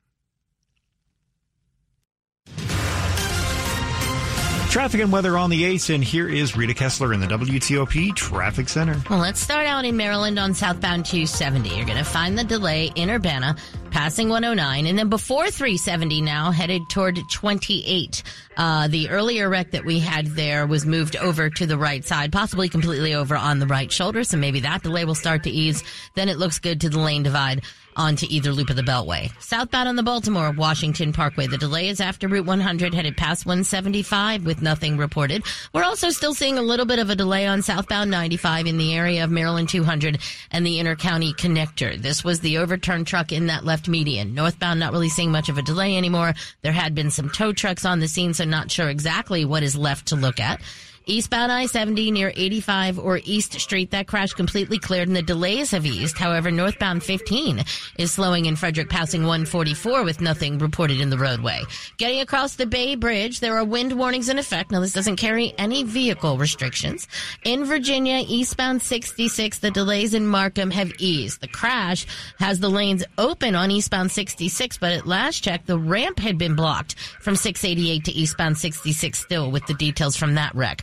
Traffic 4.70 5.00
and 5.00 5.10
weather 5.10 5.38
on 5.38 5.48
the 5.48 5.62
8th, 5.62 5.94
and 5.94 6.04
here 6.04 6.28
is 6.28 6.54
Rita 6.54 6.74
Kessler 6.74 7.14
in 7.14 7.20
the 7.20 7.26
WTOP 7.26 8.14
Traffic 8.14 8.68
Center. 8.68 9.00
Well, 9.08 9.18
let's 9.18 9.40
start 9.40 9.66
out 9.66 9.86
in 9.86 9.96
Maryland 9.96 10.38
on 10.38 10.52
southbound 10.52 11.06
270. 11.06 11.70
You're 11.70 11.86
going 11.86 11.96
to 11.96 12.04
find 12.04 12.38
the 12.38 12.44
delay 12.44 12.92
in 12.94 13.08
Urbana, 13.10 13.56
passing 13.90 14.28
109, 14.28 14.86
and 14.86 14.98
then 14.98 15.08
before 15.08 15.50
370 15.50 16.20
now, 16.20 16.50
headed 16.50 16.82
toward 16.88 17.18
28. 17.30 18.22
Uh, 18.56 18.88
the 18.88 19.08
earlier 19.10 19.48
wreck 19.48 19.70
that 19.72 19.84
we 19.84 19.98
had 19.98 20.26
there 20.26 20.66
was 20.66 20.86
moved 20.86 21.16
over 21.16 21.50
to 21.50 21.66
the 21.66 21.78
right 21.78 22.04
side, 22.04 22.32
possibly 22.32 22.68
completely 22.68 23.14
over 23.14 23.36
on 23.36 23.58
the 23.58 23.66
right 23.66 23.90
shoulder, 23.90 24.24
so 24.24 24.36
maybe 24.36 24.60
that 24.60 24.82
delay 24.82 25.04
will 25.04 25.14
start 25.14 25.44
to 25.44 25.50
ease. 25.50 25.82
Then 26.14 26.28
it 26.28 26.38
looks 26.38 26.58
good 26.58 26.80
to 26.82 26.88
the 26.88 26.98
lane 26.98 27.22
divide 27.22 27.62
onto 27.98 28.26
either 28.30 28.52
loop 28.52 28.70
of 28.70 28.76
the 28.76 28.82
Beltway. 28.82 29.30
Southbound 29.42 29.88
on 29.88 29.96
the 29.96 30.02
Baltimore 30.02 30.52
Washington 30.52 31.12
Parkway, 31.12 31.48
the 31.48 31.58
delay 31.58 31.88
is 31.88 32.00
after 32.00 32.28
Route 32.28 32.46
100 32.46 32.94
headed 32.94 33.16
past 33.16 33.44
175 33.44 34.46
with 34.46 34.62
nothing 34.62 34.96
reported. 34.96 35.42
We're 35.74 35.84
also 35.84 36.10
still 36.10 36.32
seeing 36.32 36.56
a 36.56 36.62
little 36.62 36.86
bit 36.86 37.00
of 37.00 37.10
a 37.10 37.16
delay 37.16 37.46
on 37.46 37.60
southbound 37.60 38.10
95 38.10 38.66
in 38.66 38.78
the 38.78 38.94
area 38.94 39.24
of 39.24 39.30
Maryland 39.30 39.68
200 39.68 40.18
and 40.52 40.64
the 40.64 40.78
intercounty 40.78 41.34
connector. 41.34 42.00
This 42.00 42.22
was 42.22 42.40
the 42.40 42.58
overturned 42.58 43.06
truck 43.08 43.32
in 43.32 43.48
that 43.48 43.64
left 43.64 43.88
median. 43.88 44.34
Northbound 44.34 44.78
not 44.78 44.92
really 44.92 45.08
seeing 45.08 45.32
much 45.32 45.48
of 45.48 45.58
a 45.58 45.62
delay 45.62 45.96
anymore. 45.96 46.34
There 46.62 46.72
had 46.72 46.94
been 46.94 47.10
some 47.10 47.28
tow 47.28 47.52
trucks 47.52 47.84
on 47.84 47.98
the 47.98 48.08
scene, 48.08 48.32
so 48.32 48.44
not 48.44 48.70
sure 48.70 48.88
exactly 48.88 49.44
what 49.44 49.64
is 49.64 49.76
left 49.76 50.06
to 50.08 50.16
look 50.16 50.38
at. 50.38 50.60
Eastbound 51.10 51.50
I-70 51.50 52.12
near 52.12 52.30
85 52.36 52.98
or 52.98 53.18
East 53.24 53.58
Street, 53.58 53.92
that 53.92 54.06
crash 54.06 54.34
completely 54.34 54.78
cleared 54.78 55.08
and 55.08 55.16
the 55.16 55.22
delays 55.22 55.70
have 55.70 55.86
eased. 55.86 56.18
However, 56.18 56.50
northbound 56.50 57.02
15 57.02 57.64
is 57.96 58.12
slowing 58.12 58.44
in 58.44 58.56
Frederick 58.56 58.90
passing 58.90 59.22
144 59.22 60.04
with 60.04 60.20
nothing 60.20 60.58
reported 60.58 61.00
in 61.00 61.08
the 61.08 61.16
roadway. 61.16 61.62
Getting 61.96 62.20
across 62.20 62.56
the 62.56 62.66
Bay 62.66 62.94
Bridge, 62.94 63.40
there 63.40 63.56
are 63.56 63.64
wind 63.64 63.94
warnings 63.94 64.28
in 64.28 64.38
effect. 64.38 64.70
Now, 64.70 64.80
this 64.80 64.92
doesn't 64.92 65.16
carry 65.16 65.54
any 65.56 65.82
vehicle 65.82 66.36
restrictions. 66.36 67.08
In 67.42 67.64
Virginia, 67.64 68.22
eastbound 68.28 68.82
66, 68.82 69.60
the 69.60 69.70
delays 69.70 70.12
in 70.12 70.26
Markham 70.26 70.70
have 70.72 70.92
eased. 70.98 71.40
The 71.40 71.48
crash 71.48 72.06
has 72.38 72.60
the 72.60 72.68
lanes 72.68 73.02
open 73.16 73.54
on 73.54 73.70
eastbound 73.70 74.12
66, 74.12 74.76
but 74.76 74.92
at 74.92 75.06
last 75.06 75.42
check, 75.42 75.64
the 75.64 75.78
ramp 75.78 76.18
had 76.18 76.36
been 76.36 76.54
blocked 76.54 76.96
from 76.98 77.34
688 77.34 78.04
to 78.04 78.12
eastbound 78.12 78.58
66 78.58 79.18
still 79.18 79.50
with 79.50 79.64
the 79.64 79.74
details 79.74 80.14
from 80.14 80.34
that 80.34 80.54
wreck. 80.54 80.82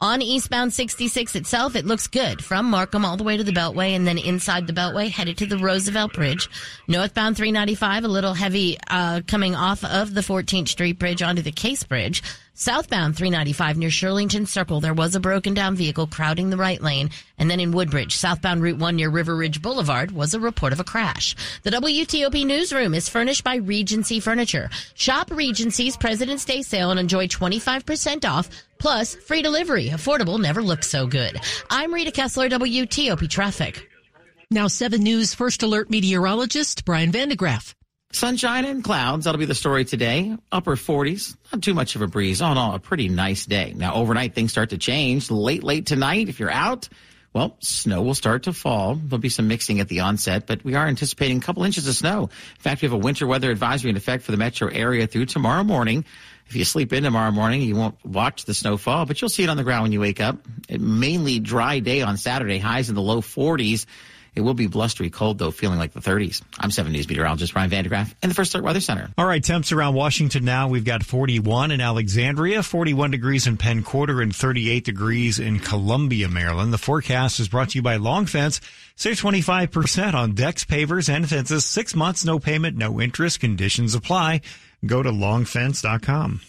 On 0.00 0.20
eastbound 0.20 0.74
66 0.74 1.34
itself, 1.36 1.74
it 1.74 1.86
looks 1.86 2.06
good 2.06 2.44
from 2.44 2.66
Markham 2.66 3.06
all 3.06 3.16
the 3.16 3.24
way 3.24 3.38
to 3.38 3.44
the 3.44 3.52
Beltway 3.52 3.96
and 3.96 4.06
then 4.06 4.18
inside 4.18 4.66
the 4.66 4.74
Beltway 4.74 5.08
headed 5.08 5.38
to 5.38 5.46
the 5.46 5.56
Roosevelt 5.56 6.12
Bridge. 6.12 6.50
Northbound 6.86 7.36
395, 7.36 8.04
a 8.04 8.08
little 8.08 8.34
heavy 8.34 8.76
uh, 8.90 9.22
coming 9.26 9.54
off 9.54 9.82
of 9.84 10.12
the 10.12 10.20
14th 10.20 10.68
Street 10.68 10.98
Bridge 10.98 11.22
onto 11.22 11.40
the 11.40 11.50
Case 11.50 11.82
Bridge. 11.82 12.22
Southbound 12.58 13.14
395 13.14 13.76
near 13.76 13.90
Shirlington 13.90 14.48
Circle, 14.48 14.80
there 14.80 14.94
was 14.94 15.14
a 15.14 15.20
broken 15.20 15.52
down 15.52 15.76
vehicle 15.76 16.06
crowding 16.06 16.48
the 16.48 16.56
right 16.56 16.80
lane. 16.80 17.10
And 17.36 17.50
then 17.50 17.60
in 17.60 17.70
Woodbridge, 17.70 18.16
southbound 18.16 18.62
Route 18.62 18.78
1 18.78 18.96
near 18.96 19.10
River 19.10 19.36
Ridge 19.36 19.60
Boulevard 19.60 20.10
was 20.10 20.32
a 20.32 20.40
report 20.40 20.72
of 20.72 20.80
a 20.80 20.84
crash. 20.84 21.36
The 21.64 21.70
WTOP 21.70 22.46
newsroom 22.46 22.94
is 22.94 23.10
furnished 23.10 23.44
by 23.44 23.56
Regency 23.56 24.20
Furniture. 24.20 24.70
Shop 24.94 25.30
Regency's 25.30 25.98
President's 25.98 26.46
Day 26.46 26.62
sale 26.62 26.90
and 26.90 26.98
enjoy 26.98 27.26
25% 27.26 28.26
off 28.26 28.48
plus 28.78 29.14
free 29.14 29.42
delivery. 29.42 29.85
Affordable 29.90 30.40
never 30.40 30.62
looks 30.62 30.88
so 30.88 31.06
good. 31.06 31.40
I'm 31.70 31.92
Rita 31.92 32.12
Kessler, 32.12 32.48
WTOP 32.48 33.28
Traffic. 33.28 33.88
Now 34.50 34.68
7 34.68 35.02
News 35.02 35.34
First 35.34 35.62
Alert 35.62 35.90
meteorologist 35.90 36.84
Brian 36.84 37.10
van 37.10 37.28
de 37.28 37.36
Graaff. 37.36 37.74
Sunshine 38.12 38.64
and 38.64 38.82
clouds. 38.82 39.24
That'll 39.24 39.38
be 39.38 39.44
the 39.44 39.54
story 39.54 39.84
today. 39.84 40.36
Upper 40.50 40.76
40s. 40.76 41.36
Not 41.52 41.62
too 41.62 41.74
much 41.74 41.96
of 41.96 42.02
a 42.02 42.06
breeze. 42.06 42.40
All 42.40 42.52
in 42.52 42.58
all, 42.58 42.74
a 42.74 42.78
pretty 42.78 43.08
nice 43.08 43.44
day. 43.44 43.74
Now, 43.76 43.94
overnight, 43.94 44.34
things 44.34 44.52
start 44.52 44.70
to 44.70 44.78
change. 44.78 45.30
Late, 45.30 45.62
late 45.62 45.84
tonight, 45.84 46.28
if 46.28 46.40
you're 46.40 46.50
out, 46.50 46.88
well, 47.32 47.56
snow 47.60 48.00
will 48.00 48.14
start 48.14 48.44
to 48.44 48.54
fall. 48.54 48.94
There'll 48.94 49.18
be 49.18 49.28
some 49.28 49.48
mixing 49.48 49.80
at 49.80 49.88
the 49.88 50.00
onset, 50.00 50.46
but 50.46 50.64
we 50.64 50.74
are 50.74 50.86
anticipating 50.86 51.36
a 51.38 51.40
couple 51.42 51.64
inches 51.64 51.86
of 51.86 51.94
snow. 51.94 52.22
In 52.22 52.60
fact, 52.60 52.80
we 52.80 52.86
have 52.86 52.94
a 52.94 52.98
winter 52.98 53.26
weather 53.26 53.50
advisory 53.50 53.90
in 53.90 53.96
effect 53.96 54.22
for 54.22 54.30
the 54.30 54.38
metro 54.38 54.68
area 54.68 55.06
through 55.06 55.26
tomorrow 55.26 55.62
morning. 55.62 56.06
If 56.48 56.54
you 56.54 56.64
sleep 56.64 56.92
in 56.92 57.02
tomorrow 57.02 57.32
morning, 57.32 57.62
you 57.62 57.74
won't 57.74 57.96
watch 58.04 58.44
the 58.44 58.54
snow 58.54 58.76
fall, 58.76 59.04
but 59.04 59.20
you'll 59.20 59.28
see 59.28 59.42
it 59.42 59.48
on 59.48 59.56
the 59.56 59.64
ground 59.64 59.82
when 59.82 59.92
you 59.92 60.00
wake 60.00 60.20
up. 60.20 60.38
It 60.68 60.80
mainly 60.80 61.40
dry 61.40 61.80
day 61.80 62.02
on 62.02 62.16
Saturday, 62.16 62.58
highs 62.58 62.88
in 62.88 62.94
the 62.94 63.02
low 63.02 63.20
40s. 63.20 63.86
It 64.36 64.42
will 64.42 64.54
be 64.54 64.66
blustery 64.66 65.08
cold, 65.08 65.38
though, 65.38 65.50
feeling 65.50 65.78
like 65.78 65.94
the 65.94 66.00
30s. 66.00 66.42
I'm 66.58 66.70
7 66.70 66.92
News 66.92 67.08
meteorologist 67.08 67.54
Brian 67.54 67.70
van 67.70 67.84
de 67.84 67.90
Graaff 67.90 68.14
in 68.22 68.28
the 68.28 68.34
First 68.34 68.54
Alert 68.54 68.64
Weather 68.64 68.80
Center. 68.80 69.08
All 69.16 69.24
right, 69.24 69.42
temps 69.42 69.72
around 69.72 69.94
Washington 69.94 70.44
now. 70.44 70.68
We've 70.68 70.84
got 70.84 71.02
41 71.02 71.70
in 71.70 71.80
Alexandria, 71.80 72.62
41 72.62 73.12
degrees 73.12 73.46
in 73.46 73.56
Penn 73.56 73.82
Quarter, 73.82 74.20
and 74.20 74.36
38 74.36 74.84
degrees 74.84 75.38
in 75.38 75.58
Columbia, 75.58 76.28
Maryland. 76.28 76.70
The 76.70 76.78
forecast 76.78 77.40
is 77.40 77.48
brought 77.48 77.70
to 77.70 77.78
you 77.78 77.82
by 77.82 77.96
Long 77.96 78.26
Fence. 78.26 78.60
Save 78.94 79.18
25% 79.18 80.12
on 80.12 80.34
decks, 80.34 80.66
pavers, 80.66 81.08
and 81.08 81.26
fences. 81.26 81.64
Six 81.64 81.94
months, 81.94 82.22
no 82.22 82.38
payment, 82.38 82.76
no 82.76 83.00
interest. 83.00 83.40
Conditions 83.40 83.94
apply. 83.94 84.42
Go 84.84 85.02
to 85.02 85.10
longfence.com. 85.10 86.40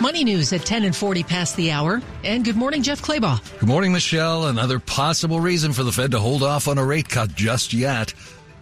Money 0.00 0.22
news 0.22 0.52
at 0.52 0.64
10 0.64 0.84
and 0.84 0.94
40 0.94 1.24
past 1.24 1.56
the 1.56 1.72
hour. 1.72 2.00
And 2.22 2.44
good 2.44 2.56
morning, 2.56 2.82
Jeff 2.82 3.02
Clabaugh. 3.02 3.58
Good 3.58 3.68
morning, 3.68 3.92
Michelle. 3.92 4.46
Another 4.46 4.78
possible 4.78 5.40
reason 5.40 5.72
for 5.72 5.82
the 5.82 5.90
Fed 5.90 6.12
to 6.12 6.20
hold 6.20 6.44
off 6.44 6.68
on 6.68 6.78
a 6.78 6.84
rate 6.84 7.08
cut 7.08 7.34
just 7.34 7.72
yet. 7.72 8.14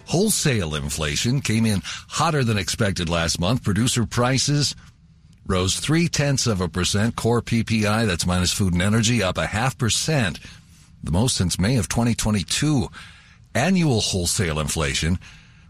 Wholesale 0.07 0.75
inflation 0.75 1.41
came 1.43 1.67
in 1.67 1.83
hotter 1.85 2.43
than 2.43 2.57
expected 2.57 3.09
last 3.11 3.39
month. 3.39 3.65
Producer 3.65 4.07
prices 4.07 4.75
rose 5.47 5.79
three 5.79 6.09
tenths 6.09 6.47
of 6.47 6.61
a 6.63 6.69
percent. 6.69 7.17
Core 7.17 7.43
PPI, 7.43 8.07
that's 8.07 8.27
minus 8.27 8.53
food 8.53 8.73
and 8.73 8.83
energy, 8.83 9.23
up 9.23 9.37
a 9.37 9.47
half 9.47 9.77
percent, 9.77 10.41
the 11.03 11.11
most 11.11 11.37
since 11.37 11.59
May 11.59 11.77
of 11.77 11.89
2022. 11.89 12.89
annual 13.55 14.01
wholesale 14.01 14.59
inflation 14.61 15.19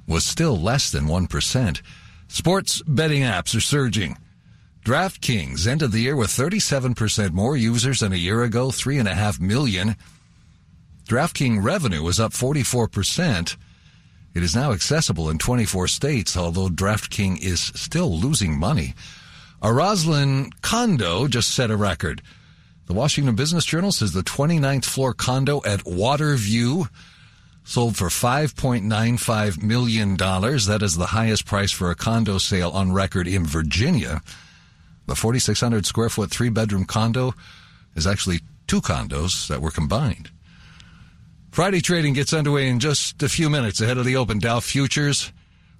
was 0.06 0.24
still 0.24 0.56
less 0.56 0.90
than 0.90 1.06
1%. 1.06 1.82
Sports 2.28 2.82
betting 2.86 3.22
apps 3.22 3.56
are 3.56 3.60
surging. 3.60 4.16
DraftKings 4.84 5.66
ended 5.66 5.90
the 5.90 6.00
year 6.00 6.14
with 6.14 6.28
37% 6.28 7.32
more 7.32 7.56
users 7.56 8.00
than 8.00 8.12
a 8.12 8.16
year 8.16 8.42
ago, 8.42 8.68
3.5 8.68 9.40
million. 9.40 9.96
DraftKings 11.08 11.62
revenue 11.62 12.02
was 12.02 12.20
up 12.20 12.32
44%. 12.32 13.56
It 14.34 14.42
is 14.42 14.54
now 14.54 14.72
accessible 14.72 15.30
in 15.30 15.38
24 15.38 15.88
states, 15.88 16.36
although 16.36 16.68
DraftKings 16.68 17.40
is 17.40 17.60
still 17.60 18.16
losing 18.16 18.58
money. 18.58 18.94
A 19.62 19.68
Rosslyn 19.68 20.52
condo 20.60 21.26
just 21.26 21.54
set 21.54 21.70
a 21.70 21.76
record. 21.76 22.22
The 22.86 22.94
Washington 22.94 23.34
Business 23.34 23.64
Journal 23.64 23.90
says 23.90 24.12
the 24.12 24.22
29th 24.22 24.84
floor 24.84 25.14
condo 25.14 25.62
at 25.64 25.80
Waterview 25.80 26.88
sold 27.66 27.96
for 27.96 28.06
$5.95 28.06 29.62
million. 29.62 30.16
That 30.16 30.80
is 30.82 30.96
the 30.96 31.06
highest 31.06 31.44
price 31.44 31.72
for 31.72 31.90
a 31.90 31.96
condo 31.96 32.38
sale 32.38 32.70
on 32.70 32.92
record 32.92 33.26
in 33.26 33.44
Virginia. 33.44 34.22
The 35.06 35.16
4,600 35.16 35.84
square 35.84 36.08
foot 36.08 36.30
three 36.30 36.48
bedroom 36.48 36.84
condo 36.84 37.34
is 37.96 38.06
actually 38.06 38.40
two 38.68 38.80
condos 38.80 39.48
that 39.48 39.60
were 39.60 39.72
combined. 39.72 40.30
Friday 41.50 41.80
trading 41.80 42.12
gets 42.12 42.32
underway 42.32 42.68
in 42.68 42.78
just 42.78 43.22
a 43.22 43.28
few 43.28 43.50
minutes 43.50 43.80
ahead 43.80 43.98
of 43.98 44.04
the 44.04 44.16
open. 44.16 44.38
Dow 44.38 44.60
futures 44.60 45.32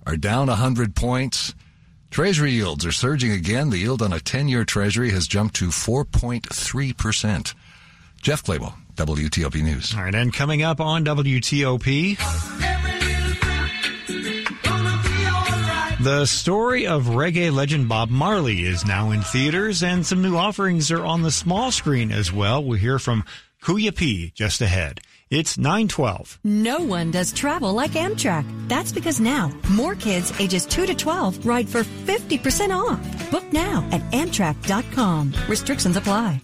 are 0.06 0.16
down 0.16 0.48
100 0.48 0.96
points. 0.96 1.54
Treasury 2.10 2.52
yields 2.52 2.84
are 2.84 2.92
surging 2.92 3.30
again. 3.30 3.70
The 3.70 3.78
yield 3.78 4.02
on 4.02 4.12
a 4.12 4.20
10 4.20 4.48
year 4.48 4.64
treasury 4.64 5.10
has 5.10 5.28
jumped 5.28 5.54
to 5.56 5.68
4.3%. 5.68 7.54
Jeff 8.22 8.42
Clabaugh, 8.42 8.74
WTOP 8.96 9.62
News. 9.62 9.94
All 9.94 10.02
right, 10.02 10.14
and 10.14 10.32
coming 10.32 10.62
up 10.62 10.80
on 10.80 11.04
WTOP. 11.04 12.16
The 16.06 16.26
story 16.26 16.86
of 16.86 17.06
reggae 17.06 17.52
legend 17.52 17.88
Bob 17.88 18.10
Marley 18.10 18.62
is 18.62 18.86
now 18.86 19.10
in 19.10 19.22
theaters, 19.22 19.82
and 19.82 20.06
some 20.06 20.22
new 20.22 20.36
offerings 20.36 20.90
are 20.92 21.04
on 21.04 21.22
the 21.22 21.32
small 21.32 21.72
screen 21.72 22.12
as 22.12 22.32
well. 22.32 22.62
We'll 22.62 22.78
hear 22.78 23.00
from 23.00 23.24
Kuya 23.62 23.96
P 23.96 24.30
just 24.34 24.60
ahead. 24.60 25.00
It's 25.30 25.58
912. 25.58 26.38
No 26.44 26.78
one 26.78 27.10
does 27.10 27.32
travel 27.32 27.72
like 27.72 27.92
Amtrak. 27.92 28.44
That's 28.68 28.92
because 28.92 29.18
now 29.18 29.50
more 29.70 29.96
kids 29.96 30.32
ages 30.38 30.64
2 30.66 30.86
to 30.86 30.94
12 30.94 31.44
ride 31.44 31.68
for 31.68 31.82
50% 31.82 32.70
off. 32.70 33.30
Book 33.32 33.52
now 33.52 33.84
at 33.90 34.02
Amtrak.com. 34.12 35.34
Restrictions 35.48 35.96
apply. 35.96 36.40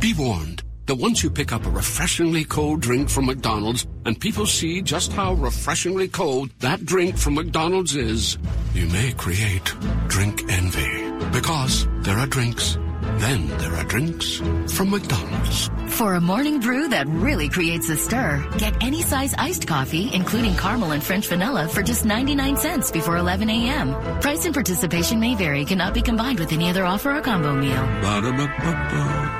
Be 0.00 0.14
warned 0.14 0.62
that 0.86 0.94
once 0.94 1.22
you 1.22 1.30
pick 1.30 1.52
up 1.52 1.66
a 1.66 1.70
refreshingly 1.70 2.44
cold 2.44 2.80
drink 2.80 3.10
from 3.10 3.26
McDonald's 3.26 3.86
and 4.06 4.18
people 4.18 4.46
see 4.46 4.80
just 4.80 5.12
how 5.12 5.34
refreshingly 5.34 6.08
cold 6.08 6.50
that 6.60 6.84
drink 6.86 7.18
from 7.18 7.34
McDonald's 7.34 7.94
is, 7.94 8.38
you 8.72 8.86
may 8.88 9.12
create 9.12 9.74
drink 10.08 10.42
envy. 10.50 11.28
Because 11.32 11.86
there 12.00 12.18
are 12.18 12.26
drinks 12.26 12.78
then 13.18 13.48
there 13.58 13.74
are 13.74 13.84
drinks 13.84 14.36
from 14.68 14.90
McDonald's. 14.90 15.70
For 15.88 16.14
a 16.14 16.20
morning 16.20 16.60
brew 16.60 16.88
that 16.88 17.06
really 17.08 17.48
creates 17.48 17.88
a 17.88 17.96
stir, 17.96 18.46
get 18.58 18.82
any 18.82 19.02
size 19.02 19.34
iced 19.36 19.66
coffee, 19.66 20.10
including 20.12 20.56
caramel 20.56 20.92
and 20.92 21.02
French 21.02 21.26
vanilla, 21.26 21.68
for 21.68 21.82
just 21.82 22.04
99 22.04 22.56
cents 22.56 22.90
before 22.90 23.16
11 23.16 23.50
a.m. 23.50 23.94
Price 24.20 24.44
and 24.44 24.54
participation 24.54 25.20
may 25.20 25.34
vary, 25.34 25.64
cannot 25.64 25.94
be 25.94 26.02
combined 26.02 26.38
with 26.38 26.52
any 26.52 26.70
other 26.70 26.84
offer 26.84 27.16
or 27.16 27.20
combo 27.20 27.54
meal. 27.54 27.84
Ba-da-ba-ba-ba. 28.00 29.39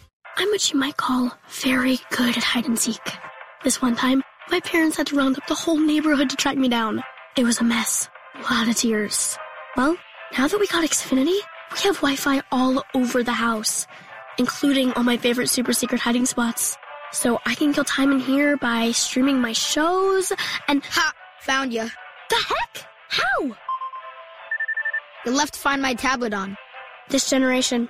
I'm 0.37 0.47
what 0.49 0.71
you 0.71 0.79
might 0.79 0.97
call 0.97 1.31
very 1.49 1.99
good 2.11 2.37
at 2.37 2.43
hide 2.43 2.65
and 2.65 2.79
seek. 2.79 3.01
This 3.63 3.81
one 3.81 3.95
time, 3.95 4.23
my 4.49 4.59
parents 4.61 4.97
had 4.97 5.07
to 5.07 5.15
round 5.15 5.37
up 5.37 5.45
the 5.47 5.55
whole 5.55 5.77
neighborhood 5.77 6.29
to 6.29 6.35
track 6.35 6.57
me 6.57 6.69
down. 6.69 7.03
It 7.37 7.43
was 7.43 7.59
a 7.59 7.63
mess. 7.63 8.09
A 8.35 8.53
lot 8.53 8.67
of 8.67 8.75
tears. 8.75 9.37
Well, 9.75 9.97
now 10.37 10.47
that 10.47 10.59
we 10.59 10.67
got 10.67 10.83
Xfinity, 10.83 11.37
we 11.73 11.79
have 11.83 11.95
Wi-Fi 11.97 12.41
all 12.51 12.83
over 12.93 13.23
the 13.23 13.33
house, 13.33 13.87
including 14.37 14.93
all 14.93 15.03
my 15.03 15.17
favorite 15.17 15.49
super 15.49 15.73
secret 15.73 16.01
hiding 16.01 16.25
spots. 16.25 16.77
So 17.11 17.39
I 17.45 17.55
can 17.55 17.73
kill 17.73 17.83
time 17.83 18.11
in 18.11 18.19
here 18.19 18.57
by 18.57 18.91
streaming 18.91 19.39
my 19.41 19.51
shows 19.53 20.31
and 20.67 20.83
ha, 20.85 21.13
found 21.41 21.73
you. 21.73 21.89
The 22.29 22.35
heck? 22.35 22.87
How? 23.09 23.55
You 25.25 25.33
left 25.33 25.57
Find 25.57 25.81
My 25.81 25.93
tablet 25.93 26.33
on. 26.33 26.57
This 27.09 27.29
generation, 27.29 27.89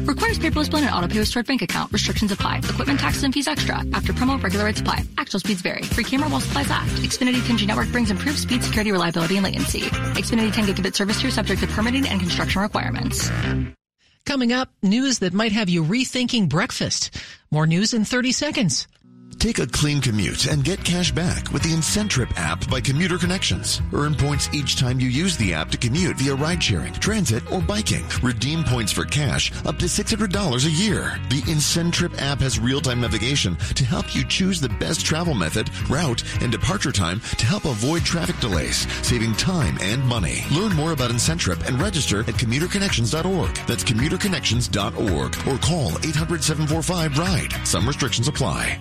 Requires 0.05 0.39
paperless 0.39 0.69
billing 0.69 0.85
and 0.85 0.93
auto 0.93 1.07
pay 1.07 1.19
with 1.19 1.27
stored 1.27 1.47
bank 1.47 1.61
account. 1.61 1.91
Restrictions 1.91 2.31
apply. 2.31 2.57
Equipment 2.57 2.99
taxes 2.99 3.23
and 3.23 3.33
fees 3.33 3.47
extra. 3.47 3.83
After 3.93 4.13
promo, 4.13 4.41
regular 4.41 4.65
rates 4.65 4.81
apply. 4.81 5.03
Actual 5.17 5.39
speeds 5.39 5.61
vary. 5.61 5.83
Free 5.83 6.03
camera 6.03 6.29
while 6.29 6.41
supplies 6.41 6.69
last. 6.69 6.95
Xfinity 7.01 7.41
10G 7.41 7.67
network 7.67 7.91
brings 7.91 8.11
improved 8.11 8.39
speed, 8.39 8.63
security, 8.63 8.91
reliability, 8.91 9.37
and 9.37 9.43
latency. 9.43 9.81
Xfinity 9.81 10.53
10 10.53 10.67
gigabit 10.67 10.95
service 10.95 11.19
tier 11.19 11.31
subject 11.31 11.61
to 11.61 11.67
permitting 11.67 12.07
and 12.07 12.19
construction 12.19 12.61
requirements. 12.61 13.29
Coming 14.25 14.53
up, 14.53 14.69
news 14.83 15.19
that 15.19 15.33
might 15.33 15.51
have 15.51 15.69
you 15.69 15.83
rethinking 15.83 16.47
breakfast. 16.47 17.15
More 17.51 17.67
news 17.67 17.93
in 17.93 18.05
30 18.05 18.31
seconds. 18.31 18.87
Take 19.41 19.57
a 19.57 19.65
clean 19.65 20.01
commute 20.01 20.45
and 20.45 20.63
get 20.63 20.83
cash 20.83 21.11
back 21.11 21.51
with 21.51 21.63
the 21.63 21.69
Incentrip 21.69 22.31
app 22.37 22.69
by 22.69 22.79
Commuter 22.79 23.17
Connections. 23.17 23.81
Earn 23.91 24.13
points 24.13 24.47
each 24.53 24.75
time 24.75 24.99
you 24.99 25.07
use 25.07 25.35
the 25.35 25.51
app 25.51 25.71
to 25.71 25.79
commute 25.79 26.17
via 26.17 26.35
ride 26.35 26.61
sharing, 26.61 26.93
transit, 26.93 27.51
or 27.51 27.59
biking. 27.59 28.05
Redeem 28.21 28.63
points 28.63 28.91
for 28.91 29.03
cash 29.03 29.51
up 29.65 29.79
to 29.79 29.87
$600 29.87 30.65
a 30.67 30.69
year. 30.69 31.19
The 31.31 31.41
Incentrip 31.51 32.21
app 32.21 32.41
has 32.41 32.59
real-time 32.59 33.01
navigation 33.01 33.55
to 33.73 33.83
help 33.83 34.13
you 34.13 34.23
choose 34.25 34.61
the 34.61 34.69
best 34.69 35.03
travel 35.03 35.33
method, 35.33 35.71
route, 35.89 36.23
and 36.43 36.51
departure 36.51 36.91
time 36.91 37.19
to 37.37 37.45
help 37.47 37.65
avoid 37.65 38.05
traffic 38.05 38.39
delays, 38.39 38.85
saving 39.03 39.33
time 39.37 39.75
and 39.81 40.03
money. 40.03 40.43
Learn 40.51 40.75
more 40.75 40.91
about 40.91 41.09
Incentrip 41.09 41.67
and 41.67 41.81
register 41.81 42.19
at 42.19 42.35
commuterconnections.org. 42.35 43.55
That's 43.65 43.83
commuterconnections.org 43.83 45.47
or 45.47 45.57
call 45.57 45.89
800-745-RIDE. 45.93 47.65
Some 47.65 47.87
restrictions 47.87 48.27
apply. 48.27 48.79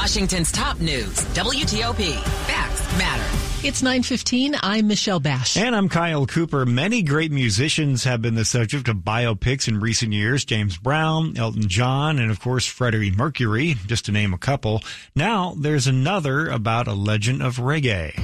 Washington's 0.00 0.50
top 0.50 0.80
news, 0.80 1.14
WTOP. 1.34 2.14
Facts 2.46 2.80
matter. 2.96 3.38
It's 3.62 3.82
9:15. 3.82 4.56
I'm 4.62 4.88
Michelle 4.88 5.20
Bash. 5.20 5.58
And 5.58 5.76
I'm 5.76 5.90
Kyle 5.90 6.24
Cooper. 6.24 6.64
Many 6.64 7.02
great 7.02 7.30
musicians 7.30 8.04
have 8.04 8.22
been 8.22 8.34
the 8.34 8.46
subject 8.46 8.88
of 8.88 8.96
biopics 8.96 9.68
in 9.68 9.78
recent 9.78 10.14
years. 10.14 10.46
James 10.46 10.78
Brown, 10.78 11.36
Elton 11.36 11.68
John, 11.68 12.18
and 12.18 12.30
of 12.30 12.40
course 12.40 12.64
Freddie 12.64 13.10
Mercury, 13.10 13.76
just 13.86 14.06
to 14.06 14.12
name 14.12 14.32
a 14.32 14.38
couple. 14.38 14.82
Now 15.14 15.54
there's 15.58 15.86
another 15.86 16.48
about 16.48 16.88
a 16.88 16.94
legend 16.94 17.42
of 17.42 17.58
reggae. 17.58 18.16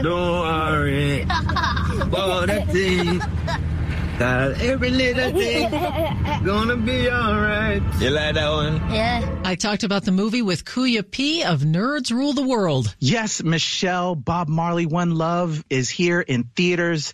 Don't 0.02 0.40
worry 0.40 1.22
about 1.22 2.50
a 2.50 2.66
thing. 2.66 3.22
That 4.18 4.62
every 4.62 4.88
little 4.88 5.30
thing 5.32 5.70
gonna 6.44 6.76
be 6.76 7.10
alright. 7.10 7.82
You 8.00 8.08
like 8.08 8.34
that 8.34 8.48
one? 8.50 8.76
Yeah. 8.90 9.42
I 9.44 9.56
talked 9.56 9.84
about 9.84 10.04
the 10.04 10.10
movie 10.10 10.40
with 10.40 10.64
Kuya 10.64 11.08
P 11.10 11.42
of 11.42 11.60
Nerds 11.60 12.10
Rule 12.10 12.32
the 12.32 12.42
World. 12.42 12.94
Yes, 12.98 13.42
Michelle, 13.42 14.14
Bob 14.14 14.48
Marley, 14.48 14.86
One 14.86 15.14
Love 15.16 15.62
is 15.68 15.90
here 15.90 16.22
in 16.22 16.44
theaters 16.56 17.12